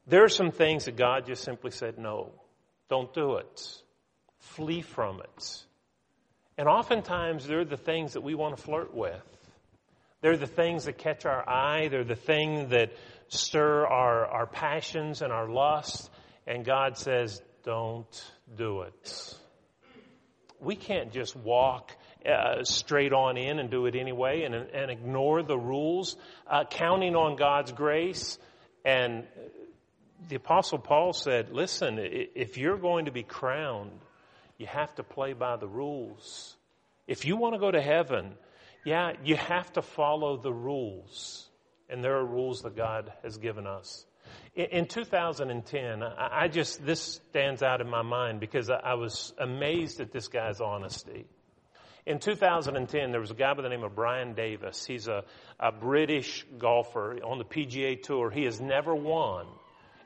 There 0.07 0.23
are 0.23 0.29
some 0.29 0.51
things 0.51 0.85
that 0.85 0.95
God 0.95 1.27
just 1.27 1.43
simply 1.43 1.71
said, 1.71 1.99
no, 1.99 2.31
don't 2.89 3.13
do 3.13 3.35
it. 3.35 3.81
Flee 4.39 4.81
from 4.81 5.19
it. 5.19 5.65
And 6.57 6.67
oftentimes 6.67 7.45
they're 7.45 7.65
the 7.65 7.77
things 7.77 8.13
that 8.13 8.21
we 8.21 8.33
want 8.33 8.55
to 8.55 8.63
flirt 8.63 8.93
with. 8.95 9.21
They're 10.25 10.37
the 10.37 10.47
things 10.47 10.85
that 10.85 10.97
catch 10.97 11.27
our 11.27 11.47
eye. 11.47 11.87
They're 11.87 12.03
the 12.03 12.15
things 12.15 12.71
that 12.71 12.93
stir 13.27 13.85
our, 13.85 14.25
our 14.25 14.47
passions 14.47 15.21
and 15.21 15.31
our 15.31 15.47
lusts. 15.47 16.09
And 16.47 16.65
God 16.65 16.97
says, 16.97 17.43
don't 17.63 18.31
do 18.57 18.81
it. 18.81 19.35
We 20.59 20.77
can't 20.77 21.11
just 21.13 21.35
walk 21.35 21.95
uh, 22.25 22.63
straight 22.63 23.13
on 23.13 23.37
in 23.37 23.59
and 23.59 23.69
do 23.69 23.85
it 23.85 23.95
anyway 23.95 24.45
and, 24.45 24.55
and 24.55 24.89
ignore 24.89 25.43
the 25.43 25.59
rules, 25.59 26.15
uh, 26.49 26.63
counting 26.71 27.15
on 27.15 27.35
God's 27.35 27.71
grace. 27.71 28.39
And 28.83 29.27
the 30.27 30.37
Apostle 30.37 30.79
Paul 30.79 31.13
said, 31.13 31.51
listen, 31.51 31.99
if 32.01 32.57
you're 32.57 32.79
going 32.79 33.05
to 33.05 33.11
be 33.11 33.21
crowned, 33.21 34.01
you 34.57 34.65
have 34.65 34.95
to 34.95 35.03
play 35.03 35.33
by 35.33 35.57
the 35.57 35.67
rules. 35.67 36.57
If 37.05 37.25
you 37.25 37.37
want 37.37 37.53
to 37.53 37.59
go 37.59 37.69
to 37.69 37.79
heaven, 37.79 38.33
yeah, 38.85 39.13
you 39.23 39.35
have 39.35 39.73
to 39.73 39.81
follow 39.81 40.37
the 40.37 40.53
rules. 40.53 41.49
And 41.89 42.03
there 42.03 42.17
are 42.17 42.25
rules 42.25 42.61
that 42.61 42.75
God 42.75 43.11
has 43.23 43.37
given 43.37 43.67
us. 43.67 44.05
In 44.55 44.87
2010, 44.87 46.01
I 46.03 46.47
just, 46.47 46.83
this 46.85 47.19
stands 47.29 47.61
out 47.61 47.81
in 47.81 47.89
my 47.89 48.01
mind 48.01 48.39
because 48.39 48.69
I 48.69 48.93
was 48.93 49.33
amazed 49.37 49.99
at 49.99 50.11
this 50.11 50.29
guy's 50.29 50.61
honesty. 50.61 51.25
In 52.05 52.19
2010, 52.19 53.11
there 53.11 53.19
was 53.19 53.31
a 53.31 53.35
guy 53.35 53.53
by 53.53 53.63
the 53.63 53.69
name 53.69 53.83
of 53.83 53.95
Brian 53.95 54.33
Davis. 54.33 54.85
He's 54.85 55.07
a, 55.07 55.23
a 55.59 55.71
British 55.71 56.45
golfer 56.57 57.17
on 57.23 57.39
the 57.39 57.43
PGA 57.43 58.01
Tour. 58.01 58.29
He 58.29 58.45
has 58.45 58.61
never 58.61 58.95
won. 58.95 59.47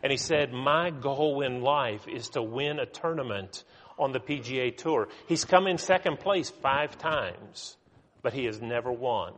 And 0.01 0.11
he 0.11 0.17
said, 0.17 0.53
my 0.53 0.91
goal 0.91 1.41
in 1.41 1.61
life 1.61 2.07
is 2.07 2.29
to 2.29 2.41
win 2.41 2.79
a 2.79 2.85
tournament 2.85 3.65
on 3.97 4.13
the 4.13 4.19
PGA 4.19 4.75
Tour. 4.75 5.09
He's 5.27 5.43
come 5.43 5.67
in 5.67 5.77
second 5.77 6.19
place 6.19 6.49
five 6.49 6.97
times, 6.97 7.75
but 8.21 8.33
he 8.33 8.45
has 8.45 8.61
never 8.61 8.91
won. 8.91 9.33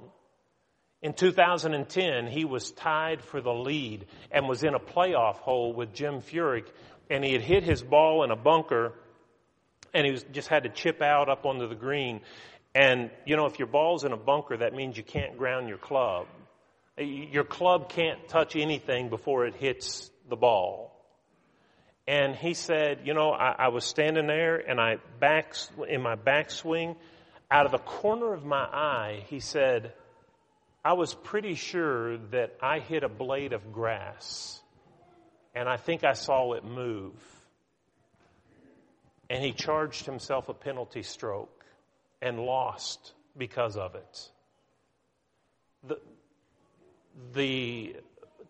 In 1.01 1.13
2010, 1.13 2.27
he 2.27 2.45
was 2.45 2.71
tied 2.71 3.21
for 3.23 3.41
the 3.41 3.53
lead 3.53 4.05
and 4.31 4.47
was 4.47 4.63
in 4.63 4.75
a 4.75 4.79
playoff 4.79 5.37
hole 5.37 5.73
with 5.73 5.93
Jim 5.93 6.21
Furyk, 6.21 6.67
and 7.09 7.23
he 7.23 7.33
had 7.33 7.41
hit 7.41 7.63
his 7.63 7.81
ball 7.81 8.23
in 8.23 8.29
a 8.29 8.35
bunker, 8.35 8.93
and 9.93 10.05
he 10.05 10.11
was, 10.11 10.23
just 10.31 10.47
had 10.47 10.63
to 10.63 10.69
chip 10.69 11.01
out 11.01 11.27
up 11.27 11.45
onto 11.45 11.67
the 11.67 11.75
green. 11.75 12.21
And, 12.75 13.09
you 13.25 13.35
know, 13.35 13.47
if 13.47 13.57
your 13.57 13.67
ball's 13.67 14.05
in 14.05 14.11
a 14.11 14.17
bunker, 14.17 14.57
that 14.57 14.73
means 14.73 14.95
you 14.95 15.03
can't 15.03 15.37
ground 15.37 15.67
your 15.67 15.79
club. 15.79 16.27
Your 16.97 17.43
club 17.43 17.89
can't 17.89 18.27
touch 18.27 18.55
anything 18.55 19.09
before 19.09 19.45
it 19.47 19.55
hits 19.55 20.11
the 20.29 20.35
ball. 20.35 20.91
And 22.07 22.35
he 22.35 22.53
said, 22.53 23.01
you 23.05 23.13
know, 23.13 23.31
I, 23.31 23.55
I 23.57 23.67
was 23.69 23.85
standing 23.85 24.27
there 24.27 24.57
and 24.57 24.79
I 24.79 24.97
back, 25.19 25.55
in 25.87 26.01
my 26.01 26.15
backswing, 26.15 26.95
out 27.51 27.65
of 27.65 27.71
the 27.73 27.79
corner 27.79 28.33
of 28.33 28.45
my 28.45 28.63
eye, 28.63 29.25
he 29.27 29.41
said, 29.41 29.93
I 30.83 30.93
was 30.93 31.13
pretty 31.13 31.55
sure 31.55 32.17
that 32.31 32.55
I 32.61 32.79
hit 32.79 33.03
a 33.03 33.09
blade 33.09 33.53
of 33.53 33.71
grass 33.71 34.61
and 35.53 35.67
I 35.67 35.77
think 35.77 36.03
I 36.03 36.13
saw 36.13 36.53
it 36.53 36.63
move. 36.63 37.13
And 39.29 39.43
he 39.43 39.51
charged 39.51 40.05
himself 40.05 40.49
a 40.49 40.53
penalty 40.53 41.03
stroke 41.03 41.65
and 42.21 42.39
lost 42.39 43.13
because 43.37 43.77
of 43.77 43.95
it. 43.95 44.29
The, 45.87 45.99
the 47.33 47.95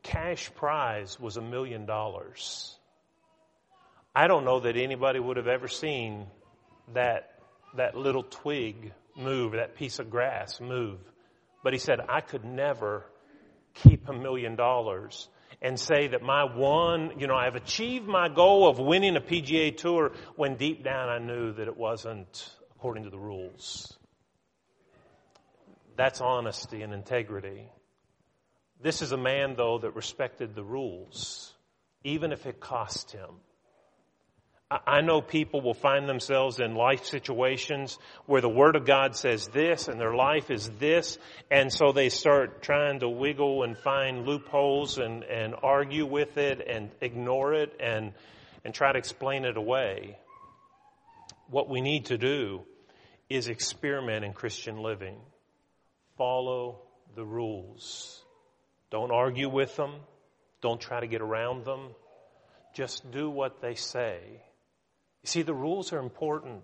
cash 0.03 0.53
prize 0.55 1.19
was 1.19 1.37
a 1.37 1.41
million 1.41 1.85
dollars. 1.85 2.77
I 4.15 4.27
don't 4.27 4.45
know 4.45 4.59
that 4.61 4.75
anybody 4.75 5.19
would 5.19 5.37
have 5.37 5.47
ever 5.47 5.67
seen 5.67 6.27
that, 6.93 7.30
that 7.77 7.95
little 7.95 8.23
twig 8.23 8.93
move, 9.15 9.53
that 9.53 9.75
piece 9.75 9.99
of 9.99 10.09
grass 10.09 10.59
move. 10.59 10.99
But 11.63 11.73
he 11.73 11.79
said, 11.79 11.99
I 12.09 12.21
could 12.21 12.45
never 12.45 13.05
keep 13.73 14.07
a 14.09 14.13
million 14.13 14.55
dollars 14.55 15.27
and 15.61 15.79
say 15.79 16.07
that 16.07 16.23
my 16.23 16.43
one, 16.43 17.19
you 17.19 17.27
know, 17.27 17.35
I've 17.35 17.55
achieved 17.55 18.07
my 18.07 18.29
goal 18.29 18.67
of 18.67 18.79
winning 18.79 19.15
a 19.15 19.21
PGA 19.21 19.75
tour 19.77 20.13
when 20.35 20.55
deep 20.55 20.83
down 20.83 21.09
I 21.09 21.19
knew 21.19 21.53
that 21.53 21.67
it 21.67 21.77
wasn't 21.77 22.49
according 22.75 23.03
to 23.03 23.09
the 23.11 23.19
rules. 23.19 23.95
That's 25.95 26.19
honesty 26.19 26.81
and 26.81 26.93
integrity. 26.93 27.69
This 28.81 29.03
is 29.03 29.11
a 29.11 29.17
man, 29.17 29.53
though, 29.55 29.77
that 29.79 29.95
respected 29.95 30.55
the 30.55 30.63
rules, 30.63 31.53
even 32.03 32.31
if 32.31 32.47
it 32.47 32.59
cost 32.59 33.11
him. 33.11 33.29
I 34.71 35.01
know 35.01 35.19
people 35.19 35.59
will 35.59 35.73
find 35.73 36.07
themselves 36.07 36.61
in 36.61 36.75
life 36.75 37.03
situations 37.03 37.99
where 38.25 38.39
the 38.39 38.47
Word 38.47 38.77
of 38.77 38.85
God 38.85 39.17
says 39.17 39.47
this 39.47 39.89
and 39.89 39.99
their 39.99 40.15
life 40.15 40.49
is 40.49 40.69
this, 40.79 41.17
and 41.49 41.73
so 41.73 41.91
they 41.91 42.07
start 42.07 42.61
trying 42.61 43.01
to 43.01 43.09
wiggle 43.09 43.63
and 43.63 43.77
find 43.77 44.25
loopholes 44.25 44.97
and, 44.97 45.23
and 45.23 45.55
argue 45.61 46.05
with 46.05 46.37
it 46.37 46.65
and 46.65 46.89
ignore 47.01 47.53
it 47.53 47.75
and, 47.81 48.13
and 48.63 48.73
try 48.73 48.93
to 48.93 48.97
explain 48.97 49.43
it 49.43 49.57
away. 49.57 50.17
What 51.49 51.67
we 51.67 51.81
need 51.81 52.05
to 52.05 52.17
do 52.17 52.61
is 53.29 53.49
experiment 53.49 54.23
in 54.23 54.31
Christian 54.31 54.77
living. 54.81 55.17
Follow 56.17 56.79
the 57.13 57.25
rules. 57.25 58.23
Don't 58.89 59.11
argue 59.11 59.49
with 59.49 59.75
them. 59.75 59.95
Don't 60.61 60.79
try 60.79 61.01
to 61.01 61.07
get 61.07 61.19
around 61.19 61.65
them. 61.65 61.89
Just 62.73 63.11
do 63.11 63.29
what 63.29 63.61
they 63.61 63.75
say 63.75 64.21
you 65.23 65.27
see, 65.27 65.41
the 65.43 65.53
rules 65.53 65.93
are 65.93 65.99
important. 65.99 66.63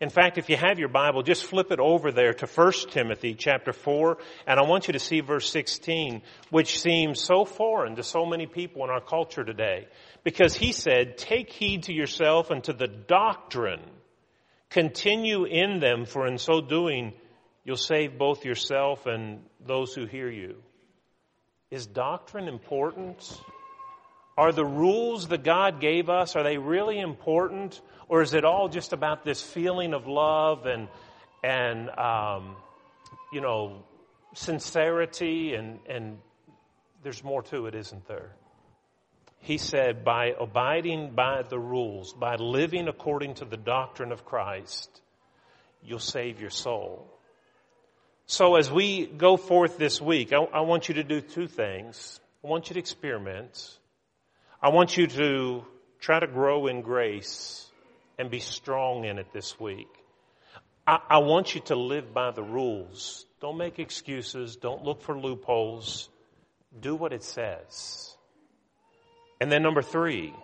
In 0.00 0.08
fact, 0.08 0.38
if 0.38 0.48
you 0.48 0.56
have 0.56 0.78
your 0.78 0.88
Bible, 0.88 1.22
just 1.22 1.44
flip 1.44 1.70
it 1.70 1.78
over 1.78 2.10
there 2.10 2.32
to 2.32 2.46
1 2.46 2.72
Timothy 2.90 3.34
chapter 3.34 3.72
4, 3.72 4.16
and 4.46 4.58
I 4.58 4.62
want 4.62 4.86
you 4.86 4.92
to 4.92 4.98
see 4.98 5.20
verse 5.20 5.50
16, 5.50 6.22
which 6.48 6.80
seems 6.80 7.22
so 7.22 7.44
foreign 7.44 7.96
to 7.96 8.02
so 8.02 8.24
many 8.24 8.46
people 8.46 8.82
in 8.84 8.90
our 8.90 9.02
culture 9.02 9.44
today. 9.44 9.88
Because 10.24 10.54
he 10.54 10.72
said, 10.72 11.18
take 11.18 11.50
heed 11.50 11.84
to 11.84 11.92
yourself 11.92 12.50
and 12.50 12.64
to 12.64 12.72
the 12.72 12.86
doctrine. 12.86 13.82
Continue 14.70 15.44
in 15.44 15.80
them, 15.80 16.06
for 16.06 16.26
in 16.26 16.38
so 16.38 16.62
doing, 16.62 17.12
you'll 17.64 17.76
save 17.76 18.16
both 18.16 18.46
yourself 18.46 19.04
and 19.04 19.42
those 19.66 19.92
who 19.92 20.06
hear 20.06 20.30
you. 20.30 20.56
Is 21.70 21.86
doctrine 21.86 22.48
important? 22.48 23.38
Are 24.40 24.52
the 24.52 24.64
rules 24.64 25.28
that 25.28 25.44
God 25.44 25.82
gave 25.82 26.08
us, 26.08 26.34
are 26.34 26.42
they 26.42 26.56
really 26.56 26.98
important? 26.98 27.78
Or 28.08 28.22
is 28.22 28.32
it 28.32 28.42
all 28.42 28.70
just 28.70 28.94
about 28.94 29.22
this 29.22 29.42
feeling 29.42 29.92
of 29.92 30.06
love 30.06 30.64
and, 30.64 30.88
and, 31.44 31.90
um, 31.90 32.56
you 33.34 33.42
know, 33.42 33.84
sincerity 34.32 35.52
and, 35.52 35.78
and 35.86 36.16
there's 37.02 37.22
more 37.22 37.42
to 37.42 37.66
it, 37.66 37.74
isn't 37.74 38.08
there? 38.08 38.34
He 39.40 39.58
said, 39.58 40.06
by 40.06 40.34
abiding 40.40 41.10
by 41.10 41.42
the 41.42 41.58
rules, 41.58 42.14
by 42.14 42.36
living 42.36 42.88
according 42.88 43.34
to 43.34 43.44
the 43.44 43.58
doctrine 43.58 44.10
of 44.10 44.24
Christ, 44.24 45.02
you'll 45.84 45.98
save 45.98 46.40
your 46.40 46.48
soul. 46.48 47.12
So 48.24 48.56
as 48.56 48.72
we 48.72 49.04
go 49.04 49.36
forth 49.36 49.76
this 49.76 50.00
week, 50.00 50.32
I, 50.32 50.38
I 50.38 50.60
want 50.60 50.88
you 50.88 50.94
to 50.94 51.04
do 51.04 51.20
two 51.20 51.46
things. 51.46 52.20
I 52.42 52.48
want 52.48 52.70
you 52.70 52.74
to 52.74 52.80
experiment. 52.80 53.76
I 54.62 54.68
want 54.68 54.94
you 54.98 55.06
to 55.06 55.64
try 56.00 56.20
to 56.20 56.26
grow 56.26 56.66
in 56.66 56.82
grace 56.82 57.66
and 58.18 58.30
be 58.30 58.40
strong 58.40 59.06
in 59.06 59.18
it 59.18 59.32
this 59.32 59.58
week. 59.58 59.88
I, 60.86 60.98
I, 61.08 61.18
want 61.18 61.54
you 61.54 61.62
to 61.62 61.76
live 61.76 62.12
by 62.12 62.30
the 62.32 62.42
rules. 62.42 63.24
Don't 63.40 63.56
make 63.56 63.78
excuses. 63.78 64.56
Don't 64.56 64.84
look 64.84 65.00
for 65.00 65.18
loopholes. 65.18 66.10
Do 66.78 66.94
what 66.94 67.14
it 67.14 67.24
says. 67.24 68.14
And 69.40 69.50
then 69.50 69.62
number 69.62 69.80
three, 69.80 70.34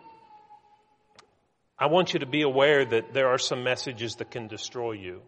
I 1.78 1.88
want 1.88 2.14
you 2.14 2.20
to 2.20 2.26
be 2.26 2.40
aware 2.40 2.86
that 2.86 3.12
there 3.12 3.28
are 3.28 3.38
some 3.38 3.64
messages 3.64 4.14
that 4.14 4.30
can 4.30 4.46
destroy 4.46 4.92
you. 4.92 5.20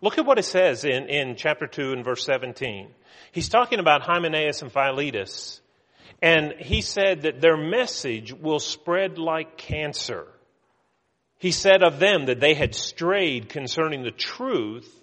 Look 0.00 0.16
at 0.16 0.24
what 0.24 0.38
it 0.38 0.46
says 0.46 0.86
in, 0.86 1.10
in 1.10 1.36
chapter 1.36 1.66
2 1.66 1.92
and 1.92 2.02
verse 2.02 2.24
17. 2.24 2.88
He's 3.32 3.50
talking 3.50 3.78
about 3.78 4.00
Hymenaeus 4.00 4.62
and 4.62 4.72
Philetus 4.72 5.60
and 6.22 6.52
he 6.58 6.82
said 6.82 7.22
that 7.22 7.40
their 7.40 7.56
message 7.56 8.32
will 8.32 8.60
spread 8.60 9.18
like 9.18 9.56
cancer. 9.56 10.26
He 11.38 11.52
said 11.52 11.82
of 11.82 11.98
them 11.98 12.26
that 12.26 12.40
they 12.40 12.52
had 12.52 12.74
strayed 12.74 13.48
concerning 13.48 14.02
the 14.02 14.10
truth, 14.10 14.94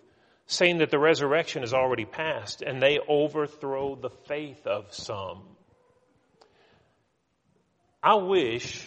saying 0.46 0.78
that 0.78 0.92
the 0.92 1.00
resurrection 1.00 1.64
is 1.64 1.74
already 1.74 2.06
past, 2.06 2.62
and 2.62 2.82
they 2.82 3.00
overthrow 3.08 3.96
the 3.96 4.12
faith 4.28 4.68
of 4.68 4.94
some. 4.94 5.42
I 8.04 8.16
wish 8.16 8.86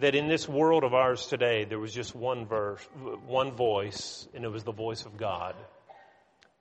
that 0.00 0.14
in 0.14 0.28
this 0.28 0.46
world 0.46 0.84
of 0.84 0.92
ours 0.92 1.26
today 1.26 1.64
there 1.64 1.78
was 1.78 1.94
just 1.94 2.14
one 2.14 2.46
verse, 2.46 2.86
one 3.26 3.52
voice, 3.52 4.28
and 4.34 4.44
it 4.44 4.52
was 4.52 4.64
the 4.64 4.72
voice 4.72 5.06
of 5.06 5.16
God. 5.16 5.54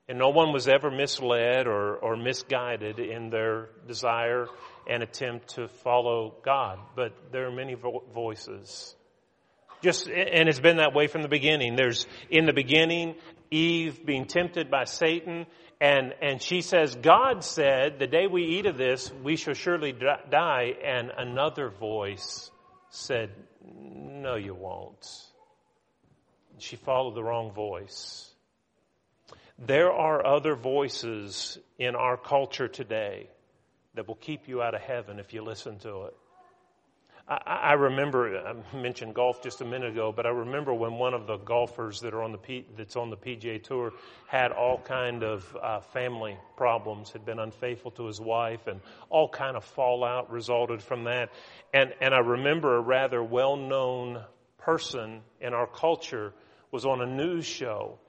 And 0.08 0.20
no 0.20 0.30
one 0.30 0.54
was 0.54 0.68
ever 0.68 0.92
misled 0.92 1.66
or, 1.66 1.96
or 1.96 2.16
misguided 2.16 3.00
in 3.00 3.32
their 3.32 3.70
desire 3.88 4.48
and 4.88 5.02
attempt 5.02 5.56
to 5.56 5.68
follow 5.68 6.36
God. 6.44 6.78
But 6.96 7.14
there 7.32 7.48
are 7.48 7.52
many 7.52 7.74
vo- 7.74 8.04
voices. 8.14 8.96
Just, 9.82 10.08
and 10.08 10.48
it's 10.48 10.60
been 10.60 10.78
that 10.78 10.94
way 10.94 11.08
from 11.08 11.24
the 11.24 11.28
beginning. 11.28 11.76
There's, 11.76 12.06
in 12.30 12.46
the 12.46 12.54
beginning, 12.54 13.16
Eve 13.50 14.06
being 14.06 14.26
tempted 14.26 14.70
by 14.70 14.84
Satan, 14.86 15.48
and, 15.82 16.14
and 16.22 16.42
she 16.42 16.62
says, 16.62 16.96
God 16.96 17.44
said, 17.44 18.00
the 18.00 18.08
day 18.08 18.28
we 18.28 18.44
eat 18.44 18.66
of 18.66 18.78
this, 18.78 19.12
we 19.24 19.36
shall 19.36 19.54
surely 19.54 19.92
die. 19.92 20.74
And 20.84 21.12
another 21.18 21.70
voice 21.70 22.50
said, 22.90 23.32
no, 23.64 24.36
you 24.36 24.54
won't. 24.54 25.06
She 26.60 26.76
followed 26.78 27.16
the 27.16 27.24
wrong 27.24 27.52
voice. 27.52 28.32
There 29.58 29.92
are 29.92 30.26
other 30.26 30.56
voices 30.56 31.58
in 31.80 31.96
our 31.96 32.18
culture 32.18 32.68
today 32.68 33.30
that 33.94 34.08
will 34.08 34.16
keep 34.16 34.50
you 34.50 34.62
out 34.62 34.76
of 34.76 34.82
heaven 34.82 35.18
if 35.18 35.34
you 35.34 35.44
listen 35.44 35.80
to 35.80 36.04
it. 36.04 36.16
I, 37.28 37.38
I 37.46 37.74
remember 37.74 38.38
I 38.38 38.76
mentioned 38.76 39.16
golf 39.16 39.42
just 39.42 39.62
a 39.62 39.66
minute 39.66 39.92
ago, 39.92 40.12
but 40.12 40.26
I 40.26 40.30
remember 40.30 40.74
when 40.74 40.96
one 40.96 41.14
of 41.14 41.26
the 41.26 41.38
golfers 41.38 42.02
that 42.02 42.14
are 42.14 42.22
on 42.22 42.34
the 42.34 42.38
P, 42.38 42.66
that's 42.78 42.98
on 42.98 43.10
the 43.10 43.16
PGA 43.16 43.64
Tour 43.64 43.94
had 44.28 44.52
all 44.52 44.78
kind 44.78 45.24
of 45.24 45.58
uh, 45.62 45.80
family 45.80 46.38
problems, 46.58 47.12
had 47.12 47.26
been 47.26 47.40
unfaithful 47.40 47.92
to 47.92 48.06
his 48.06 48.20
wife, 48.20 48.68
and 48.68 48.82
all 49.10 49.30
kind 49.30 49.56
of 49.56 49.64
fallout 49.64 50.30
resulted 50.30 50.84
from 50.84 51.06
that. 51.06 51.32
And 51.74 51.94
and 52.02 52.14
I 52.14 52.20
remember 52.20 52.76
a 52.76 52.82
rather 52.82 53.24
well 53.24 53.56
known 53.56 54.22
person 54.58 55.22
in 55.40 55.54
our 55.54 55.68
culture 55.68 56.34
was 56.72 56.86
on 56.86 57.02
a 57.02 57.06
news 57.06 57.46
show. 57.46 58.00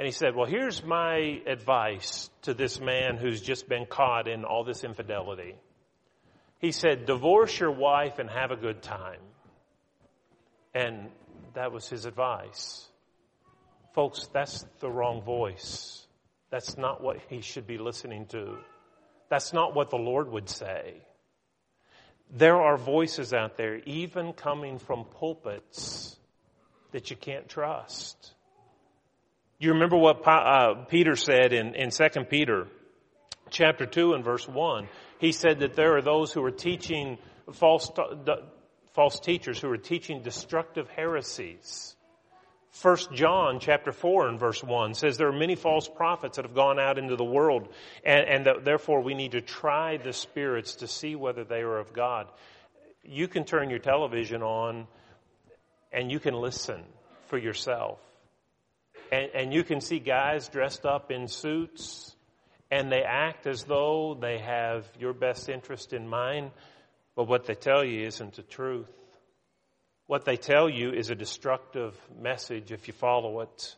And 0.00 0.06
he 0.06 0.12
said, 0.12 0.34
well, 0.34 0.46
here's 0.46 0.82
my 0.82 1.42
advice 1.46 2.30
to 2.44 2.54
this 2.54 2.80
man 2.80 3.18
who's 3.18 3.42
just 3.42 3.68
been 3.68 3.84
caught 3.84 4.28
in 4.28 4.46
all 4.46 4.64
this 4.64 4.82
infidelity. 4.82 5.56
He 6.58 6.72
said, 6.72 7.04
divorce 7.04 7.60
your 7.60 7.70
wife 7.70 8.18
and 8.18 8.30
have 8.30 8.50
a 8.50 8.56
good 8.56 8.80
time. 8.80 9.20
And 10.74 11.10
that 11.52 11.70
was 11.70 11.86
his 11.86 12.06
advice. 12.06 12.88
Folks, 13.92 14.26
that's 14.32 14.64
the 14.78 14.88
wrong 14.88 15.20
voice. 15.20 16.06
That's 16.48 16.78
not 16.78 17.02
what 17.02 17.18
he 17.28 17.42
should 17.42 17.66
be 17.66 17.76
listening 17.76 18.24
to. 18.28 18.56
That's 19.28 19.52
not 19.52 19.74
what 19.74 19.90
the 19.90 19.98
Lord 19.98 20.32
would 20.32 20.48
say. 20.48 20.94
There 22.30 22.58
are 22.58 22.78
voices 22.78 23.34
out 23.34 23.58
there, 23.58 23.76
even 23.84 24.32
coming 24.32 24.78
from 24.78 25.04
pulpits, 25.04 26.16
that 26.92 27.10
you 27.10 27.16
can't 27.16 27.50
trust. 27.50 28.32
You 29.62 29.74
remember 29.74 29.98
what 29.98 30.26
uh, 30.26 30.86
Peter 30.88 31.14
said 31.16 31.52
in, 31.52 31.74
in 31.74 31.90
2 31.90 32.08
Peter 32.30 32.66
chapter 33.50 33.84
2 33.84 34.14
and 34.14 34.24
verse 34.24 34.48
1 34.48 34.88
he 35.18 35.32
said 35.32 35.60
that 35.60 35.74
there 35.74 35.98
are 35.98 36.02
those 36.02 36.32
who 36.32 36.42
are 36.42 36.50
teaching 36.50 37.18
false, 37.52 37.90
false 38.94 39.20
teachers 39.20 39.60
who 39.60 39.68
are 39.70 39.76
teaching 39.76 40.22
destructive 40.22 40.88
heresies. 40.88 41.94
First 42.70 43.12
John 43.12 43.60
chapter 43.60 43.92
4 43.92 44.28
and 44.28 44.40
verse 44.40 44.64
1 44.64 44.94
says 44.94 45.18
there 45.18 45.28
are 45.28 45.38
many 45.38 45.56
false 45.56 45.86
prophets 45.88 46.36
that 46.36 46.46
have 46.46 46.54
gone 46.54 46.80
out 46.80 46.96
into 46.96 47.16
the 47.16 47.24
world 47.24 47.68
and, 48.02 48.46
and 48.46 48.64
therefore 48.64 49.02
we 49.02 49.12
need 49.12 49.32
to 49.32 49.42
try 49.42 49.98
the 49.98 50.14
spirits 50.14 50.76
to 50.76 50.88
see 50.88 51.16
whether 51.16 51.44
they 51.44 51.60
are 51.60 51.76
of 51.76 51.92
God. 51.92 52.28
You 53.02 53.28
can 53.28 53.44
turn 53.44 53.68
your 53.68 53.78
television 53.78 54.42
on 54.42 54.86
and 55.92 56.10
you 56.10 56.18
can 56.18 56.32
listen 56.32 56.82
for 57.26 57.36
yourself. 57.36 57.98
And, 59.10 59.30
and 59.34 59.54
you 59.54 59.64
can 59.64 59.80
see 59.80 59.98
guys 59.98 60.48
dressed 60.48 60.86
up 60.86 61.10
in 61.10 61.28
suits 61.28 62.14
and 62.70 62.90
they 62.90 63.02
act 63.02 63.46
as 63.46 63.64
though 63.64 64.16
they 64.20 64.38
have 64.38 64.88
your 64.98 65.12
best 65.12 65.48
interest 65.48 65.92
in 65.92 66.08
mind, 66.08 66.52
but 67.16 67.26
what 67.26 67.46
they 67.46 67.54
tell 67.54 67.84
you 67.84 68.06
isn't 68.06 68.36
the 68.36 68.42
truth. 68.42 68.88
What 70.06 70.24
they 70.24 70.36
tell 70.36 70.68
you 70.68 70.92
is 70.92 71.10
a 71.10 71.14
destructive 71.14 71.94
message 72.20 72.72
if 72.72 72.86
you 72.86 72.94
follow 72.94 73.40
it. 73.40 73.76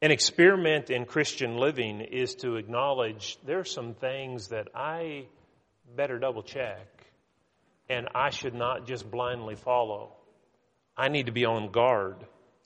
An 0.00 0.10
experiment 0.10 0.90
in 0.90 1.04
Christian 1.04 1.56
living 1.56 2.00
is 2.00 2.36
to 2.36 2.56
acknowledge 2.56 3.36
there 3.44 3.58
are 3.58 3.64
some 3.64 3.94
things 3.94 4.48
that 4.48 4.68
I 4.74 5.26
better 5.96 6.18
double 6.18 6.42
check 6.42 6.86
and 7.88 8.08
I 8.14 8.30
should 8.30 8.54
not 8.54 8.86
just 8.86 9.10
blindly 9.10 9.54
follow. 9.54 10.12
I 10.96 11.08
need 11.08 11.26
to 11.26 11.32
be 11.32 11.44
on 11.44 11.70
guard. 11.70 12.16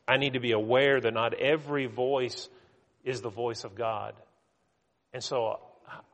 I 0.06 0.16
need 0.16 0.34
to 0.34 0.40
be 0.40 0.52
aware 0.52 1.00
that 1.00 1.14
not 1.14 1.34
every 1.34 1.86
voice 1.86 2.48
is 3.04 3.20
the 3.20 3.30
voice 3.30 3.64
of 3.64 3.74
God. 3.74 4.14
And 5.12 5.22
so 5.22 5.60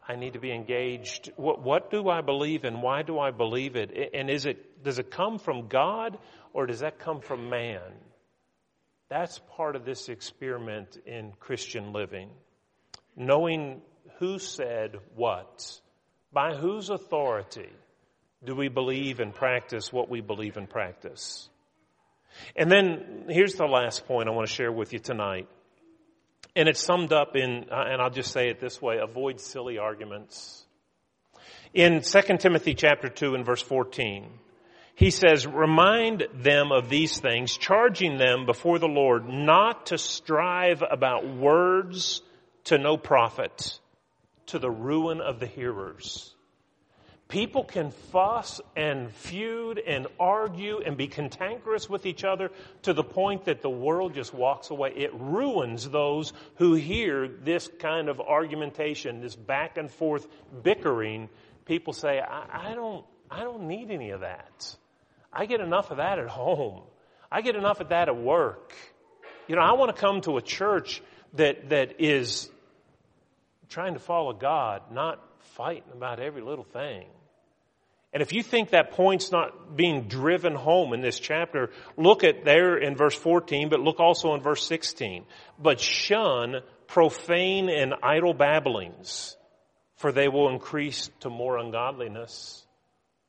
I 0.07 0.17
need 0.17 0.35
to 0.35 0.41
be 0.41 0.53
engaged. 0.53 1.31
What, 1.37 1.63
what 1.63 1.91
do 1.91 2.09
I 2.09 2.21
believe 2.21 2.65
and 2.65 2.83
why 2.83 3.03
do 3.03 3.19
I 3.19 3.31
believe 3.31 3.77
it? 3.77 4.11
And 4.15 4.31
is 4.31 4.47
it, 4.47 4.83
does 4.83 4.99
it 4.99 5.11
come 5.11 5.39
from 5.39 5.69
God 5.69 6.19
or 6.53 6.67
does 6.67 6.81
that 6.81 6.99
come 6.99 7.21
from 7.21 7.51
man? 7.51 7.81
That's 9.09 9.39
part 9.57 9.77
of 9.77 9.85
this 9.85 10.09
experiment 10.09 10.99
in 11.07 11.33
Christian 11.41 11.93
living. 11.93 12.31
Knowing 13.17 13.81
who 14.19 14.39
said 14.39 14.97
what, 15.15 15.81
by 16.33 16.55
whose 16.55 16.91
authority 16.91 17.71
do 18.45 18.55
we 18.55 18.69
believe 18.69 19.21
and 19.21 19.35
practice 19.35 19.93
what 19.93 20.09
we 20.09 20.21
believe 20.21 20.57
and 20.57 20.69
practice. 20.69 21.49
And 22.57 22.71
then 22.71 23.27
here's 23.29 23.55
the 23.55 23.67
last 23.67 24.07
point 24.07 24.29
I 24.29 24.33
want 24.33 24.49
to 24.49 24.53
share 24.53 24.73
with 24.73 24.93
you 24.93 24.99
tonight. 24.99 25.49
And 26.57 26.69
it's 26.69 26.81
summed 26.81 27.13
up 27.13 27.37
in, 27.37 27.67
uh, 27.71 27.85
and 27.89 28.03
I'll 28.03 28.11
just 28.11 28.33
say 28.33 28.49
it 28.49 28.61
this 28.61 28.83
way, 28.83 28.99
avoid 28.99 29.41
silly 29.41 29.79
arguments. 29.79 30.65
In 31.75 32.01
2 32.01 32.21
Timothy 32.39 32.75
chapter 32.75 33.09
2 33.09 33.35
and 33.35 33.45
verse 33.45 33.63
14, 33.63 34.29
he 34.95 35.11
says, 35.11 35.47
remind 35.47 36.27
them 36.35 36.73
of 36.73 36.89
these 36.89 37.21
things, 37.21 37.57
charging 37.57 38.19
them 38.19 38.47
before 38.47 38.81
the 38.81 38.89
Lord 38.89 39.29
not 39.29 39.87
to 39.87 39.99
strive 39.99 40.83
about 40.83 41.29
words 41.29 42.23
to 42.65 42.79
no 42.79 42.97
profit, 42.97 43.79
to 44.47 44.59
the 44.59 44.71
ruin 44.71 45.21
of 45.21 45.39
the 45.39 45.47
hearers. 45.47 46.35
People 47.29 47.63
can 47.63 47.91
fuss 47.91 48.59
and 48.75 49.13
feud 49.13 49.79
and 49.79 50.07
argue 50.19 50.81
and 50.81 50.97
be 50.97 51.09
cantankerous 51.09 51.89
with 51.89 52.07
each 52.07 52.25
other 52.25 52.51
to 52.83 52.95
the 52.95 53.05
point 53.05 53.45
that 53.45 53.61
the 53.61 53.69
world 53.69 54.15
just 54.15 54.33
walks 54.33 54.71
away. 54.71 54.95
It 54.97 55.11
ruins 55.13 55.91
those 55.91 56.33
who 56.55 56.73
hear 56.73 57.29
this 57.29 57.69
kind 57.81 58.09
of 58.09 58.19
argumentation, 58.19 59.21
this 59.21 59.37
back 59.37 59.77
and 59.77 59.91
forth 59.91 60.27
bickering. 60.63 61.29
People 61.67 61.93
say, 61.93 62.19
I, 62.19 62.71
I 62.71 62.75
don't, 62.75 63.05
I 63.31 63.41
don't 63.41 63.69
need 63.69 63.91
any 63.91 64.09
of 64.11 64.21
that. 64.21 64.75
I 65.31 65.45
get 65.45 65.61
enough 65.61 65.91
of 65.91 65.99
that 65.99 66.19
at 66.19 66.29
home. 66.29 66.81
I 67.31 67.43
get 67.43 67.57
enough 67.57 67.81
of 67.81 67.91
that 67.91 68.09
at 68.09 68.17
work. 68.17 68.73
You 69.49 69.57
know, 69.57 69.63
I 69.63 69.73
want 69.73 69.95
to 69.95 70.01
come 70.01 70.23
to 70.23 70.39
a 70.39 70.43
church 70.43 71.03
that, 71.35 71.69
that 71.69 72.01
is 72.01 72.49
trying 73.69 73.95
to 73.95 74.01
follow 74.01 74.33
God, 74.33 74.83
not 74.93 75.23
fighting 75.57 75.93
about 75.93 76.21
every 76.21 76.43
little 76.43 76.65
thing. 76.65 77.07
And 78.13 78.23
if 78.23 78.33
you 78.33 78.43
think 78.43 78.71
that 78.71 78.93
point's 78.93 79.31
not 79.31 79.77
being 79.77 80.09
driven 80.09 80.55
home 80.55 80.95
in 80.95 81.03
this 81.03 81.21
chapter, 81.21 81.71
look 81.97 82.25
at 82.25 82.45
there 82.45 82.79
in 82.79 82.97
verse 82.97 83.15
14, 83.15 83.69
but 83.69 83.81
look 83.81 84.01
also 84.01 84.35
in 84.35 84.41
verse 84.41 84.67
16. 84.67 85.25
But 85.59 85.79
shun 85.79 86.63
profane 86.87 87.69
and 87.69 87.95
idle 88.03 88.33
babblings, 88.33 89.37
for 89.97 90.11
they 90.11 90.29
will 90.29 90.49
increase 90.49 91.11
to 91.21 91.29
more 91.29 91.59
ungodliness. 91.59 92.65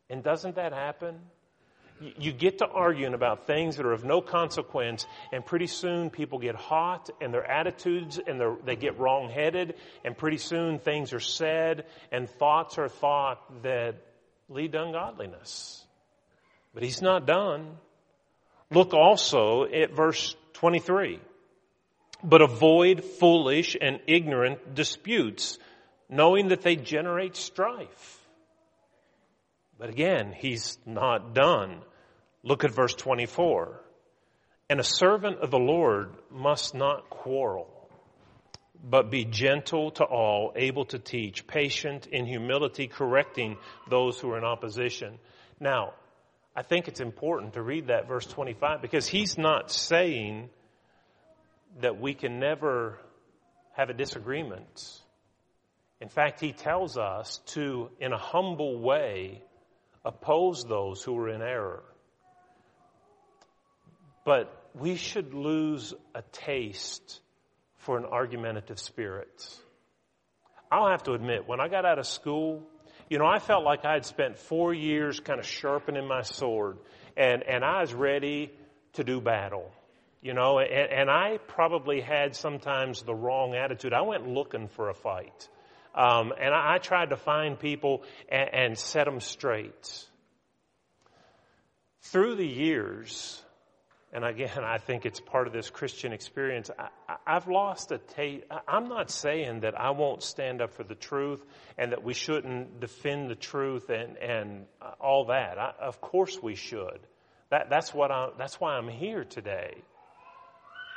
And 0.10 0.24
doesn't 0.24 0.56
that 0.56 0.72
happen? 0.72 1.20
You 2.18 2.32
get 2.32 2.60
to 2.60 2.68
arguing 2.68 3.14
about 3.14 3.46
things 3.46 3.78
that 3.78 3.86
are 3.86 3.92
of 3.92 4.04
no 4.06 4.22
consequence, 4.22 5.06
and 5.32 5.46
pretty 5.46 5.68
soon 5.68 6.10
people 6.10 6.40
get 6.40 6.56
hot 6.56 7.10
and 7.20 7.34
their 7.34 7.46
attitudes 7.46 8.20
and 8.26 8.42
they 8.66 8.76
get 8.76 8.98
wrong 9.00 9.30
headed, 9.30 9.76
and 10.06 10.18
pretty 10.18 10.38
soon 10.38 10.80
things 10.80 11.14
are 11.14 11.20
said 11.20 11.86
and 12.12 12.30
thoughts 12.30 12.78
are 12.78 12.88
thought 12.88 13.64
that 13.64 13.96
lead 14.48 14.72
to 14.72 14.84
ungodliness. 14.84 15.86
But 16.74 16.84
he's 16.84 17.02
not 17.02 17.26
done. 17.26 17.78
Look 18.72 18.94
also 18.94 19.66
at 19.66 19.92
verse 19.92 20.36
23. 20.54 21.20
But 22.24 22.42
avoid 22.42 23.04
foolish 23.04 23.76
and 23.80 24.00
ignorant 24.06 24.76
disputes, 24.76 25.58
knowing 26.10 26.50
that 26.50 26.62
they 26.62 26.76
generate 26.76 27.36
strife. 27.36 28.19
But 29.80 29.90
again, 29.90 30.34
he's 30.38 30.78
not 30.86 31.34
done. 31.34 31.82
Look 32.44 32.64
at 32.64 32.72
verse 32.72 32.94
24. 32.94 33.82
And 34.70 34.80
a 34.80 34.84
servant 34.84 35.40
of 35.40 35.50
the 35.50 35.58
Lord 35.58 36.14
must 36.30 36.76
not 36.76 37.10
quarrel 37.10 37.80
but 38.84 39.12
be 39.12 39.26
gentle 39.26 39.92
to 39.92 40.04
all, 40.04 40.54
able 40.56 40.86
to 40.86 41.00
teach, 41.00 41.46
patient 41.48 42.08
in 42.08 42.26
humility, 42.26 42.88
correcting 42.88 43.58
those 43.90 44.20
who 44.20 44.32
are 44.32 44.38
in 44.38 44.44
opposition. 44.44 45.20
Now, 45.60 45.94
I 46.56 46.64
think 46.64 46.88
it's 46.88 47.02
important 47.02 47.54
to 47.54 47.62
read 47.62 47.88
that 47.88 48.08
verse 48.08 48.26
25 48.26 48.82
because 48.82 49.08
he's 49.08 49.38
not 49.38 49.72
saying 49.72 50.50
that 51.82 52.00
we 52.00 52.14
can 52.14 52.40
never 52.40 53.00
have 53.74 53.90
a 53.90 53.94
disagreement. 53.94 55.02
In 56.02 56.10
fact, 56.10 56.40
he 56.40 56.54
tells 56.54 56.98
us 56.98 57.40
to, 57.48 57.90
in 58.00 58.14
a 58.14 58.18
humble 58.18 58.80
way, 58.80 59.44
oppose 60.06 60.64
those 60.64 61.04
who 61.04 61.18
are 61.18 61.30
in 61.30 61.42
error. 61.42 61.84
But 64.26 64.72
we 64.74 64.96
should 64.96 65.34
lose 65.34 65.94
a 66.14 66.22
taste 66.32 67.20
for 67.78 67.98
an 67.98 68.06
argumentative 68.06 68.80
spirit. 68.80 69.60
I'll 70.72 70.90
have 70.90 71.04
to 71.04 71.14
admit, 71.14 71.48
when 71.48 71.60
I 71.60 71.68
got 71.68 71.86
out 71.86 71.98
of 71.98 72.06
school, 72.06 72.64
you 73.10 73.18
know, 73.18 73.26
I 73.26 73.40
felt 73.40 73.64
like 73.64 73.86
I 73.86 73.94
had 73.94 74.06
spent 74.06 74.38
four 74.38 74.74
years 74.74 75.20
kind 75.20 75.40
of 75.40 75.46
sharpening 75.46 76.08
my 76.08 76.22
sword 76.22 76.78
and, 77.18 77.44
and 77.44 77.66
I 77.66 77.82
was 77.82 77.94
ready 77.94 78.52
to 78.94 79.04
do 79.04 79.20
battle. 79.20 79.72
You 80.22 80.34
know, 80.34 80.60
and, 80.60 80.92
and 80.92 81.10
I 81.10 81.40
probably 81.48 82.02
had 82.02 82.36
sometimes 82.36 83.04
the 83.04 83.16
wrong 83.16 83.56
attitude. 83.56 83.94
I 83.94 84.02
went 84.02 84.28
looking 84.28 84.68
for 84.68 84.90
a 84.90 84.94
fight. 84.94 85.48
Um, 86.00 86.32
and 86.40 86.54
I, 86.54 86.76
I, 86.76 86.78
tried 86.78 87.10
to 87.10 87.18
find 87.18 87.60
people 87.60 88.04
and, 88.30 88.50
and 88.54 88.78
set 88.78 89.04
them 89.04 89.20
straight. 89.20 90.06
Through 92.04 92.36
the 92.36 92.48
years, 92.48 93.42
and 94.14 94.24
again, 94.24 94.64
I 94.64 94.78
think 94.78 95.06
it's 95.06 95.20
part 95.20 95.46
of 95.46 95.52
this 95.52 95.70
Christian 95.70 96.14
experience. 96.14 96.72
I, 96.80 97.18
have 97.26 97.50
lost 97.50 97.92
a 97.92 97.98
taste. 97.98 98.46
I'm 98.66 98.88
not 98.88 99.12
saying 99.12 99.60
that 99.60 99.78
I 99.78 99.90
won't 99.90 100.24
stand 100.24 100.62
up 100.62 100.72
for 100.72 100.86
the 100.86 100.96
truth 100.96 101.46
and 101.78 101.92
that 101.92 102.02
we 102.02 102.14
shouldn't 102.14 102.80
defend 102.80 103.30
the 103.30 103.36
truth 103.36 103.90
and, 103.90 104.16
and 104.20 104.68
all 105.02 105.26
that. 105.26 105.60
I, 105.60 105.74
of 105.82 106.00
course 106.00 106.42
we 106.42 106.56
should. 106.56 107.00
That, 107.50 107.70
that's 107.70 107.94
what 107.94 108.10
I, 108.10 108.30
that's 108.38 108.58
why 108.58 108.78
I'm 108.78 108.88
here 108.88 109.26
today. 109.26 109.76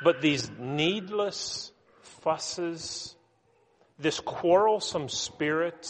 But 0.01 0.21
these 0.21 0.49
needless 0.57 1.73
fusses, 2.21 3.15
this 3.99 4.19
quarrelsome 4.19 5.09
spirit, 5.09 5.87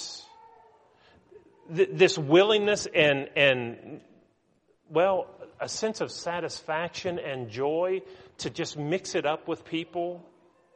th- 1.73 1.89
this 1.93 2.17
willingness 2.17 2.87
and, 2.93 3.29
and, 3.35 4.01
well, 4.89 5.27
a 5.59 5.69
sense 5.69 6.01
of 6.01 6.11
satisfaction 6.11 7.19
and 7.19 7.49
joy 7.49 8.01
to 8.39 8.49
just 8.49 8.77
mix 8.77 9.15
it 9.15 9.25
up 9.25 9.47
with 9.47 9.65
people 9.65 10.23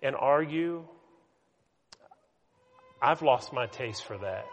and 0.02 0.16
argue. 0.16 0.84
I've 3.02 3.22
lost 3.22 3.54
my 3.54 3.68
taste 3.68 4.06
for 4.06 4.18
that. 4.18 4.46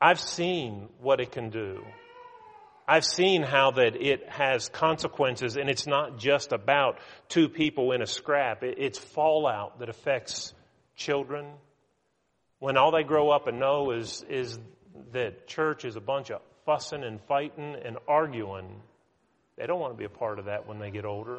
I've 0.00 0.20
seen 0.20 0.88
what 1.00 1.20
it 1.20 1.32
can 1.32 1.50
do. 1.50 1.82
I've 2.86 3.04
seen 3.04 3.42
how 3.42 3.72
that 3.72 3.96
it 3.96 4.26
has 4.30 4.70
consequences 4.70 5.56
and 5.56 5.68
it's 5.68 5.86
not 5.86 6.18
just 6.18 6.52
about 6.52 6.98
two 7.28 7.48
people 7.50 7.92
in 7.92 8.00
a 8.00 8.06
scrap. 8.06 8.62
It's 8.62 8.98
fallout 8.98 9.80
that 9.80 9.90
affects 9.90 10.54
children. 10.98 11.46
When 12.58 12.76
all 12.76 12.90
they 12.90 13.04
grow 13.04 13.30
up 13.30 13.46
and 13.46 13.58
know 13.58 13.92
is, 13.92 14.24
is 14.28 14.58
that 15.12 15.46
church 15.46 15.84
is 15.84 15.96
a 15.96 16.00
bunch 16.00 16.30
of 16.30 16.42
fussing 16.66 17.04
and 17.04 17.20
fighting 17.22 17.76
and 17.82 17.96
arguing, 18.06 18.82
they 19.56 19.66
don't 19.66 19.80
want 19.80 19.94
to 19.94 19.98
be 19.98 20.04
a 20.04 20.10
part 20.10 20.38
of 20.38 20.46
that 20.46 20.66
when 20.66 20.78
they 20.78 20.90
get 20.90 21.06
older. 21.06 21.38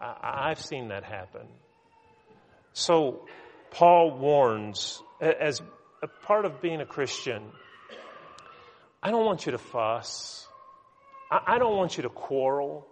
I, 0.00 0.50
I've 0.50 0.60
seen 0.60 0.88
that 0.88 1.04
happen. 1.04 1.46
So 2.72 3.26
Paul 3.70 4.18
warns, 4.18 5.02
as 5.20 5.60
a 6.02 6.08
part 6.08 6.46
of 6.46 6.62
being 6.62 6.80
a 6.80 6.86
Christian, 6.86 7.42
I 9.02 9.10
don't 9.10 9.26
want 9.26 9.46
you 9.46 9.52
to 9.52 9.58
fuss. 9.58 10.46
I, 11.30 11.58
don't 11.58 11.76
want 11.76 11.96
you 11.96 12.02
to 12.02 12.08
quarrel. 12.08 12.86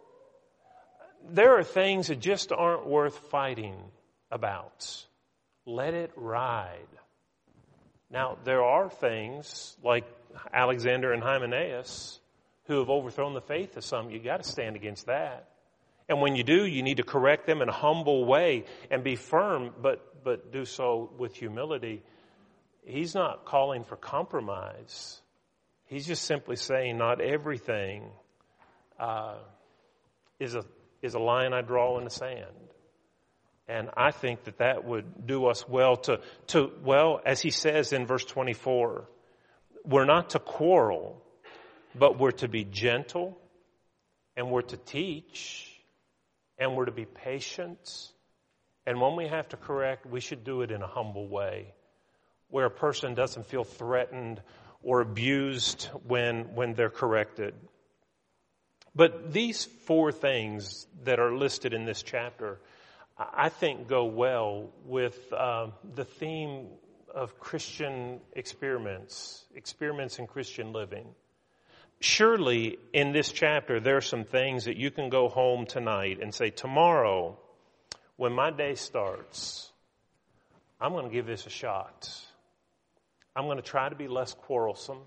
There 1.31 1.59
are 1.59 1.65
things 1.65 2.09
that 2.09 2.21
just 2.21 2.53
aren't 2.53 2.87
worth 2.87 3.17
fighting 3.31 3.77
about. 4.31 5.07
Let 5.67 5.95
it 5.95 6.11
ride. 6.17 6.89
Now, 8.11 8.39
there 8.45 8.63
are 8.63 8.91
things 8.91 9.77
like 9.85 10.05
Alexander 10.53 11.13
and 11.13 11.23
Hymenaeus 11.23 12.21
who 12.65 12.79
have 12.79 12.91
overthrown 12.91 13.35
the 13.35 13.41
faith 13.41 13.77
of 13.77 13.85
some. 13.85 14.11
You've 14.11 14.25
got 14.25 14.43
to 14.43 14.49
stand 14.49 14.77
against 14.77 15.07
that. 15.07 15.49
And 16.09 16.21
when 16.21 16.35
you 16.35 16.43
do, 16.43 16.67
you 16.67 16.83
need 16.83 16.97
to 16.97 17.05
correct 17.05 17.47
them 17.47 17.63
in 17.63 17.69
a 17.69 17.73
humble 17.73 18.25
way 18.25 18.65
and 18.91 19.05
be 19.05 19.15
firm, 19.15 19.71
but, 19.81 20.25
but 20.25 20.53
do 20.53 20.65
so 20.65 21.11
with 21.19 21.37
humility. 21.37 22.03
He's 22.85 23.15
not 23.15 23.45
calling 23.45 23.85
for 23.85 23.97
compromise. 23.97 25.21
He's 25.87 26.07
just 26.07 26.25
simply 26.25 26.57
saying 26.57 26.99
not 26.99 27.21
everything 27.21 28.11
uh, 28.99 29.37
is 30.39 30.55
a 30.55 30.65
is 31.03 31.15
a 31.15 31.19
line 31.19 31.53
I 31.53 31.63
draw 31.63 31.99
in 31.99 32.05
the 32.05 32.11
sand. 32.11 32.70
And 33.71 33.89
I 33.97 34.11
think 34.11 34.45
that 34.45 34.59
that 34.59 34.85
would 34.85 35.29
do 35.29 35.47
us 35.47 35.69
well 35.69 35.97
to, 35.99 36.21
to, 36.49 36.73
well, 36.83 37.21
as 37.25 37.41
he 37.41 37.51
says 37.51 37.93
in 37.93 38.05
verse 38.05 38.25
24, 38.25 39.09
we're 39.85 40.05
not 40.07 40.31
to 40.31 40.41
quarrel, 40.41 41.23
but 41.95 42.19
we're 42.19 42.33
to 42.33 42.49
be 42.49 42.65
gentle, 42.65 43.39
and 44.37 44.51
we're 44.51 44.63
to 44.63 44.77
teach, 44.77 45.71
and 46.59 46.75
we're 46.75 46.87
to 46.87 46.93
be 46.93 47.05
patient. 47.05 48.11
And 48.87 49.01
when 49.01 49.15
we 49.15 49.29
have 49.29 49.49
to 49.51 49.57
correct, 49.57 50.05
we 50.05 50.19
should 50.19 50.43
do 50.43 50.63
it 50.63 50.73
in 50.73 50.83
a 50.83 50.89
humble 50.89 51.29
way, 51.29 51.73
where 52.49 52.67
a 52.67 52.71
person 52.71 53.15
doesn't 53.15 53.47
feel 53.47 53.63
threatened 53.63 54.43
or 54.83 55.01
abused 55.01 55.85
when, 56.09 56.57
when 56.57 56.75
they're 56.75 56.91
corrected. 56.91 57.55
But 58.97 59.33
these 59.33 59.65
four 59.65 60.11
things 60.11 60.89
that 61.05 61.21
are 61.21 61.37
listed 61.37 61.73
in 61.73 61.85
this 61.85 62.03
chapter, 62.03 62.59
I 63.21 63.51
think 63.51 63.87
go 63.87 64.07
well 64.07 64.71
with 64.87 65.31
um, 65.35 65.75
the 65.95 66.07
theme 66.07 66.69
of 67.15 67.39
Christian 67.39 68.21
experiments, 68.33 69.45
experiments 69.55 70.19
in 70.19 70.27
Christian 70.27 70.73
living. 70.73 71.07
Surely 72.01 72.79
in 72.95 73.13
this 73.13 73.31
chapter, 73.31 73.79
there 73.79 73.99
are 73.99 74.01
some 74.01 74.25
things 74.25 74.65
that 74.65 74.79
you 74.79 74.91
can 74.91 75.11
go 75.11 75.29
home 75.29 75.67
tonight 75.67 76.21
and 76.23 76.35
say, 76.35 76.49
tomorrow, 76.49 77.39
when 78.17 78.33
my 78.33 78.51
day 78.51 78.75
starts, 78.75 79.71
I'm 80.81 80.93
going 80.93 81.05
to 81.05 81.13
give 81.13 81.27
this 81.27 81.45
a 81.45 81.51
shot. 81.51 82.11
I'm 83.37 83.45
going 83.45 83.59
to 83.59 83.63
try 83.63 83.91
to 83.91 83.95
be 83.95 84.09
less 84.09 84.33
quarrelsome. 84.33 85.01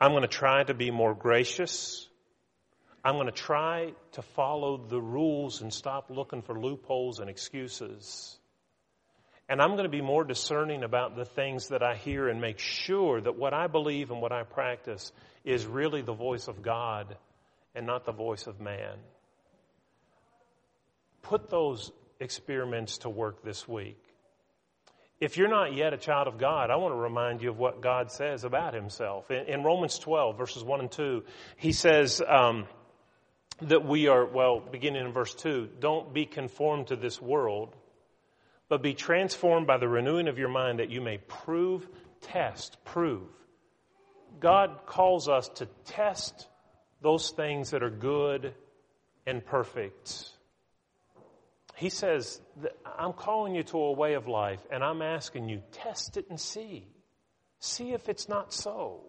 I'm 0.00 0.12
going 0.12 0.22
to 0.22 0.28
try 0.28 0.62
to 0.62 0.74
be 0.74 0.92
more 0.92 1.14
gracious. 1.14 2.08
I'm 3.04 3.16
going 3.16 3.26
to 3.26 3.32
try 3.32 3.92
to 4.12 4.22
follow 4.22 4.78
the 4.78 5.00
rules 5.00 5.60
and 5.60 5.72
stop 5.72 6.08
looking 6.08 6.40
for 6.40 6.58
loopholes 6.58 7.20
and 7.20 7.28
excuses. 7.28 8.38
And 9.46 9.60
I'm 9.60 9.72
going 9.72 9.84
to 9.84 9.90
be 9.90 10.00
more 10.00 10.24
discerning 10.24 10.82
about 10.84 11.14
the 11.14 11.26
things 11.26 11.68
that 11.68 11.82
I 11.82 11.96
hear 11.96 12.28
and 12.28 12.40
make 12.40 12.58
sure 12.58 13.20
that 13.20 13.36
what 13.36 13.52
I 13.52 13.66
believe 13.66 14.10
and 14.10 14.22
what 14.22 14.32
I 14.32 14.42
practice 14.44 15.12
is 15.44 15.66
really 15.66 16.00
the 16.00 16.14
voice 16.14 16.48
of 16.48 16.62
God 16.62 17.14
and 17.74 17.86
not 17.86 18.06
the 18.06 18.12
voice 18.12 18.46
of 18.46 18.58
man. 18.58 18.96
Put 21.20 21.50
those 21.50 21.92
experiments 22.20 22.98
to 22.98 23.10
work 23.10 23.44
this 23.44 23.68
week. 23.68 24.00
If 25.20 25.36
you're 25.36 25.48
not 25.48 25.74
yet 25.74 25.92
a 25.92 25.98
child 25.98 26.26
of 26.26 26.38
God, 26.38 26.70
I 26.70 26.76
want 26.76 26.94
to 26.94 26.98
remind 26.98 27.42
you 27.42 27.50
of 27.50 27.58
what 27.58 27.82
God 27.82 28.10
says 28.10 28.44
about 28.44 28.72
himself. 28.72 29.30
In, 29.30 29.46
in 29.46 29.62
Romans 29.62 29.98
12, 29.98 30.38
verses 30.38 30.64
1 30.64 30.80
and 30.80 30.90
2, 30.90 31.22
he 31.56 31.72
says, 31.72 32.22
um, 32.26 32.66
that 33.68 33.84
we 33.84 34.08
are, 34.08 34.24
well, 34.24 34.60
beginning 34.60 35.04
in 35.06 35.12
verse 35.12 35.34
2, 35.34 35.68
don't 35.80 36.12
be 36.12 36.26
conformed 36.26 36.88
to 36.88 36.96
this 36.96 37.20
world, 37.20 37.74
but 38.68 38.82
be 38.82 38.94
transformed 38.94 39.66
by 39.66 39.78
the 39.78 39.88
renewing 39.88 40.28
of 40.28 40.38
your 40.38 40.48
mind 40.48 40.78
that 40.78 40.90
you 40.90 41.00
may 41.00 41.18
prove, 41.18 41.88
test, 42.20 42.82
prove. 42.84 43.28
God 44.40 44.80
calls 44.86 45.28
us 45.28 45.48
to 45.56 45.66
test 45.86 46.48
those 47.00 47.30
things 47.30 47.70
that 47.70 47.82
are 47.82 47.90
good 47.90 48.54
and 49.26 49.44
perfect. 49.44 50.30
He 51.76 51.88
says, 51.88 52.40
I'm 52.98 53.12
calling 53.12 53.54
you 53.54 53.62
to 53.64 53.78
a 53.78 53.92
way 53.92 54.14
of 54.14 54.28
life 54.28 54.60
and 54.70 54.82
I'm 54.82 55.02
asking 55.02 55.48
you, 55.48 55.62
test 55.72 56.16
it 56.16 56.26
and 56.30 56.40
see. 56.40 56.86
See 57.58 57.92
if 57.92 58.08
it's 58.08 58.28
not 58.28 58.52
so. 58.52 59.00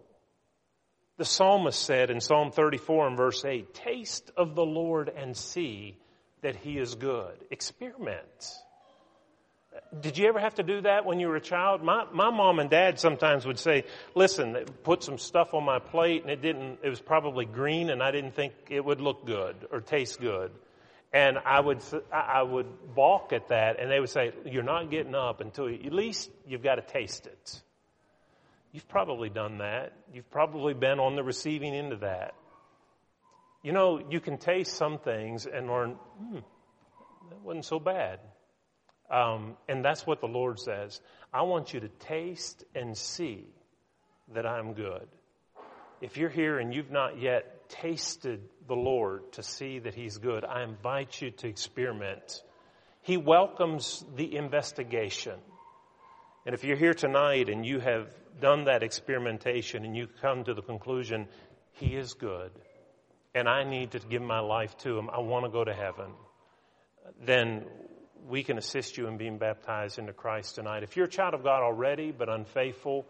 The 1.18 1.24
psalmist 1.24 1.82
said 1.82 2.10
in 2.10 2.20
Psalm 2.20 2.50
34 2.50 3.08
and 3.08 3.16
verse 3.16 3.44
8, 3.44 3.72
taste 3.72 4.30
of 4.36 4.54
the 4.54 4.66
Lord 4.66 5.08
and 5.08 5.34
see 5.34 5.96
that 6.42 6.56
he 6.56 6.76
is 6.78 6.94
good. 6.94 7.32
Experiment. 7.50 8.54
Did 9.98 10.18
you 10.18 10.28
ever 10.28 10.38
have 10.38 10.56
to 10.56 10.62
do 10.62 10.82
that 10.82 11.06
when 11.06 11.18
you 11.18 11.28
were 11.28 11.36
a 11.36 11.40
child? 11.40 11.82
My, 11.82 12.04
my 12.12 12.30
mom 12.30 12.58
and 12.58 12.68
dad 12.68 12.98
sometimes 12.98 13.46
would 13.46 13.58
say, 13.58 13.84
listen, 14.14 14.56
put 14.84 15.02
some 15.02 15.16
stuff 15.16 15.54
on 15.54 15.64
my 15.64 15.78
plate 15.78 16.22
and 16.22 16.30
it 16.30 16.42
didn't, 16.42 16.80
it 16.82 16.90
was 16.90 17.00
probably 17.00 17.46
green 17.46 17.88
and 17.88 18.02
I 18.02 18.10
didn't 18.10 18.34
think 18.34 18.52
it 18.68 18.84
would 18.84 19.00
look 19.00 19.26
good 19.26 19.56
or 19.70 19.80
taste 19.80 20.20
good. 20.20 20.50
And 21.12 21.38
I 21.38 21.60
would, 21.60 21.82
I 22.12 22.42
would 22.42 22.66
balk 22.94 23.32
at 23.32 23.48
that 23.48 23.80
and 23.80 23.90
they 23.90 24.00
would 24.00 24.10
say, 24.10 24.32
you're 24.44 24.62
not 24.62 24.90
getting 24.90 25.14
up 25.14 25.40
until 25.40 25.66
at 25.66 25.92
least 25.92 26.30
you've 26.46 26.62
got 26.62 26.74
to 26.74 26.82
taste 26.82 27.26
it. 27.26 27.62
You've 28.76 28.88
probably 28.88 29.30
done 29.30 29.56
that. 29.56 29.94
You've 30.12 30.30
probably 30.30 30.74
been 30.74 31.00
on 31.00 31.16
the 31.16 31.22
receiving 31.24 31.72
end 31.72 31.94
of 31.94 32.00
that. 32.00 32.34
You 33.62 33.72
know, 33.72 34.02
you 34.10 34.20
can 34.20 34.36
taste 34.36 34.76
some 34.76 34.98
things 34.98 35.46
and 35.46 35.66
learn, 35.66 35.92
hmm, 35.92 36.40
that 37.30 37.40
wasn't 37.40 37.64
so 37.64 37.80
bad. 37.80 38.20
Um, 39.10 39.56
and 39.66 39.82
that's 39.82 40.06
what 40.06 40.20
the 40.20 40.26
Lord 40.26 40.60
says. 40.60 41.00
I 41.32 41.40
want 41.44 41.72
you 41.72 41.80
to 41.80 41.88
taste 41.88 42.64
and 42.74 42.94
see 42.94 43.46
that 44.34 44.44
I'm 44.44 44.74
good. 44.74 45.08
If 46.02 46.18
you're 46.18 46.28
here 46.28 46.58
and 46.58 46.74
you've 46.74 46.90
not 46.90 47.18
yet 47.18 47.70
tasted 47.70 48.42
the 48.68 48.76
Lord 48.76 49.32
to 49.32 49.42
see 49.42 49.78
that 49.78 49.94
He's 49.94 50.18
good, 50.18 50.44
I 50.44 50.64
invite 50.64 51.22
you 51.22 51.30
to 51.30 51.48
experiment. 51.48 52.42
He 53.00 53.16
welcomes 53.16 54.04
the 54.16 54.36
investigation. 54.36 55.40
And 56.46 56.54
if 56.54 56.64
you're 56.64 56.76
here 56.76 56.94
tonight 56.94 57.50
and 57.50 57.66
you 57.66 57.80
have 57.80 58.08
done 58.40 58.64
that 58.64 58.82
experimentation 58.82 59.84
and 59.84 59.94
you 59.94 60.06
come 60.22 60.44
to 60.44 60.54
the 60.54 60.62
conclusion, 60.62 61.28
He 61.72 61.96
is 61.96 62.14
good 62.14 62.52
and 63.36 63.50
I 63.50 63.64
need 63.64 63.90
to 63.90 63.98
give 63.98 64.22
my 64.22 64.40
life 64.40 64.74
to 64.78 64.98
Him, 64.98 65.10
I 65.10 65.20
want 65.20 65.44
to 65.44 65.50
go 65.50 65.62
to 65.62 65.74
heaven. 65.74 66.10
then 67.24 67.66
we 68.26 68.42
can 68.42 68.58
assist 68.58 68.98
you 68.98 69.06
in 69.06 69.18
being 69.18 69.38
baptized 69.38 70.00
into 70.00 70.12
Christ 70.12 70.56
tonight. 70.56 70.82
If 70.82 70.96
you're 70.96 71.06
a 71.06 71.08
child 71.08 71.34
of 71.34 71.44
God 71.44 71.62
already 71.62 72.10
but 72.10 72.28
unfaithful, 72.28 73.06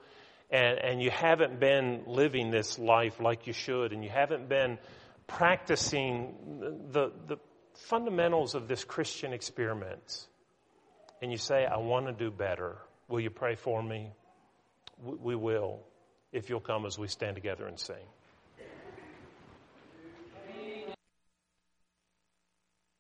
and, 0.50 0.78
and 0.78 1.02
you 1.02 1.10
haven't 1.10 1.58
been 1.58 2.02
living 2.06 2.50
this 2.50 2.78
life 2.78 3.18
like 3.18 3.46
you 3.46 3.54
should, 3.54 3.92
and 3.92 4.04
you 4.04 4.10
haven't 4.10 4.48
been 4.48 4.78
practicing 5.26 6.34
the, 6.90 7.12
the 7.28 7.38
fundamentals 7.88 8.54
of 8.54 8.68
this 8.68 8.84
Christian 8.84 9.32
experiment, 9.32 10.26
and 11.22 11.32
you 11.32 11.38
say, 11.38 11.64
I 11.64 11.78
want 11.78 12.06
to 12.06 12.12
do 12.12 12.30
better, 12.30 12.76
will 13.08 13.20
you 13.20 13.30
pray 13.30 13.54
for 13.54 13.82
me? 13.82 14.12
We 15.02 15.34
will, 15.34 15.80
if 16.32 16.48
you'll 16.48 16.60
come 16.60 16.86
as 16.86 16.98
we 16.98 17.08
stand 17.08 17.36
together 17.36 17.66
and 17.66 17.78
sing. 17.78 18.06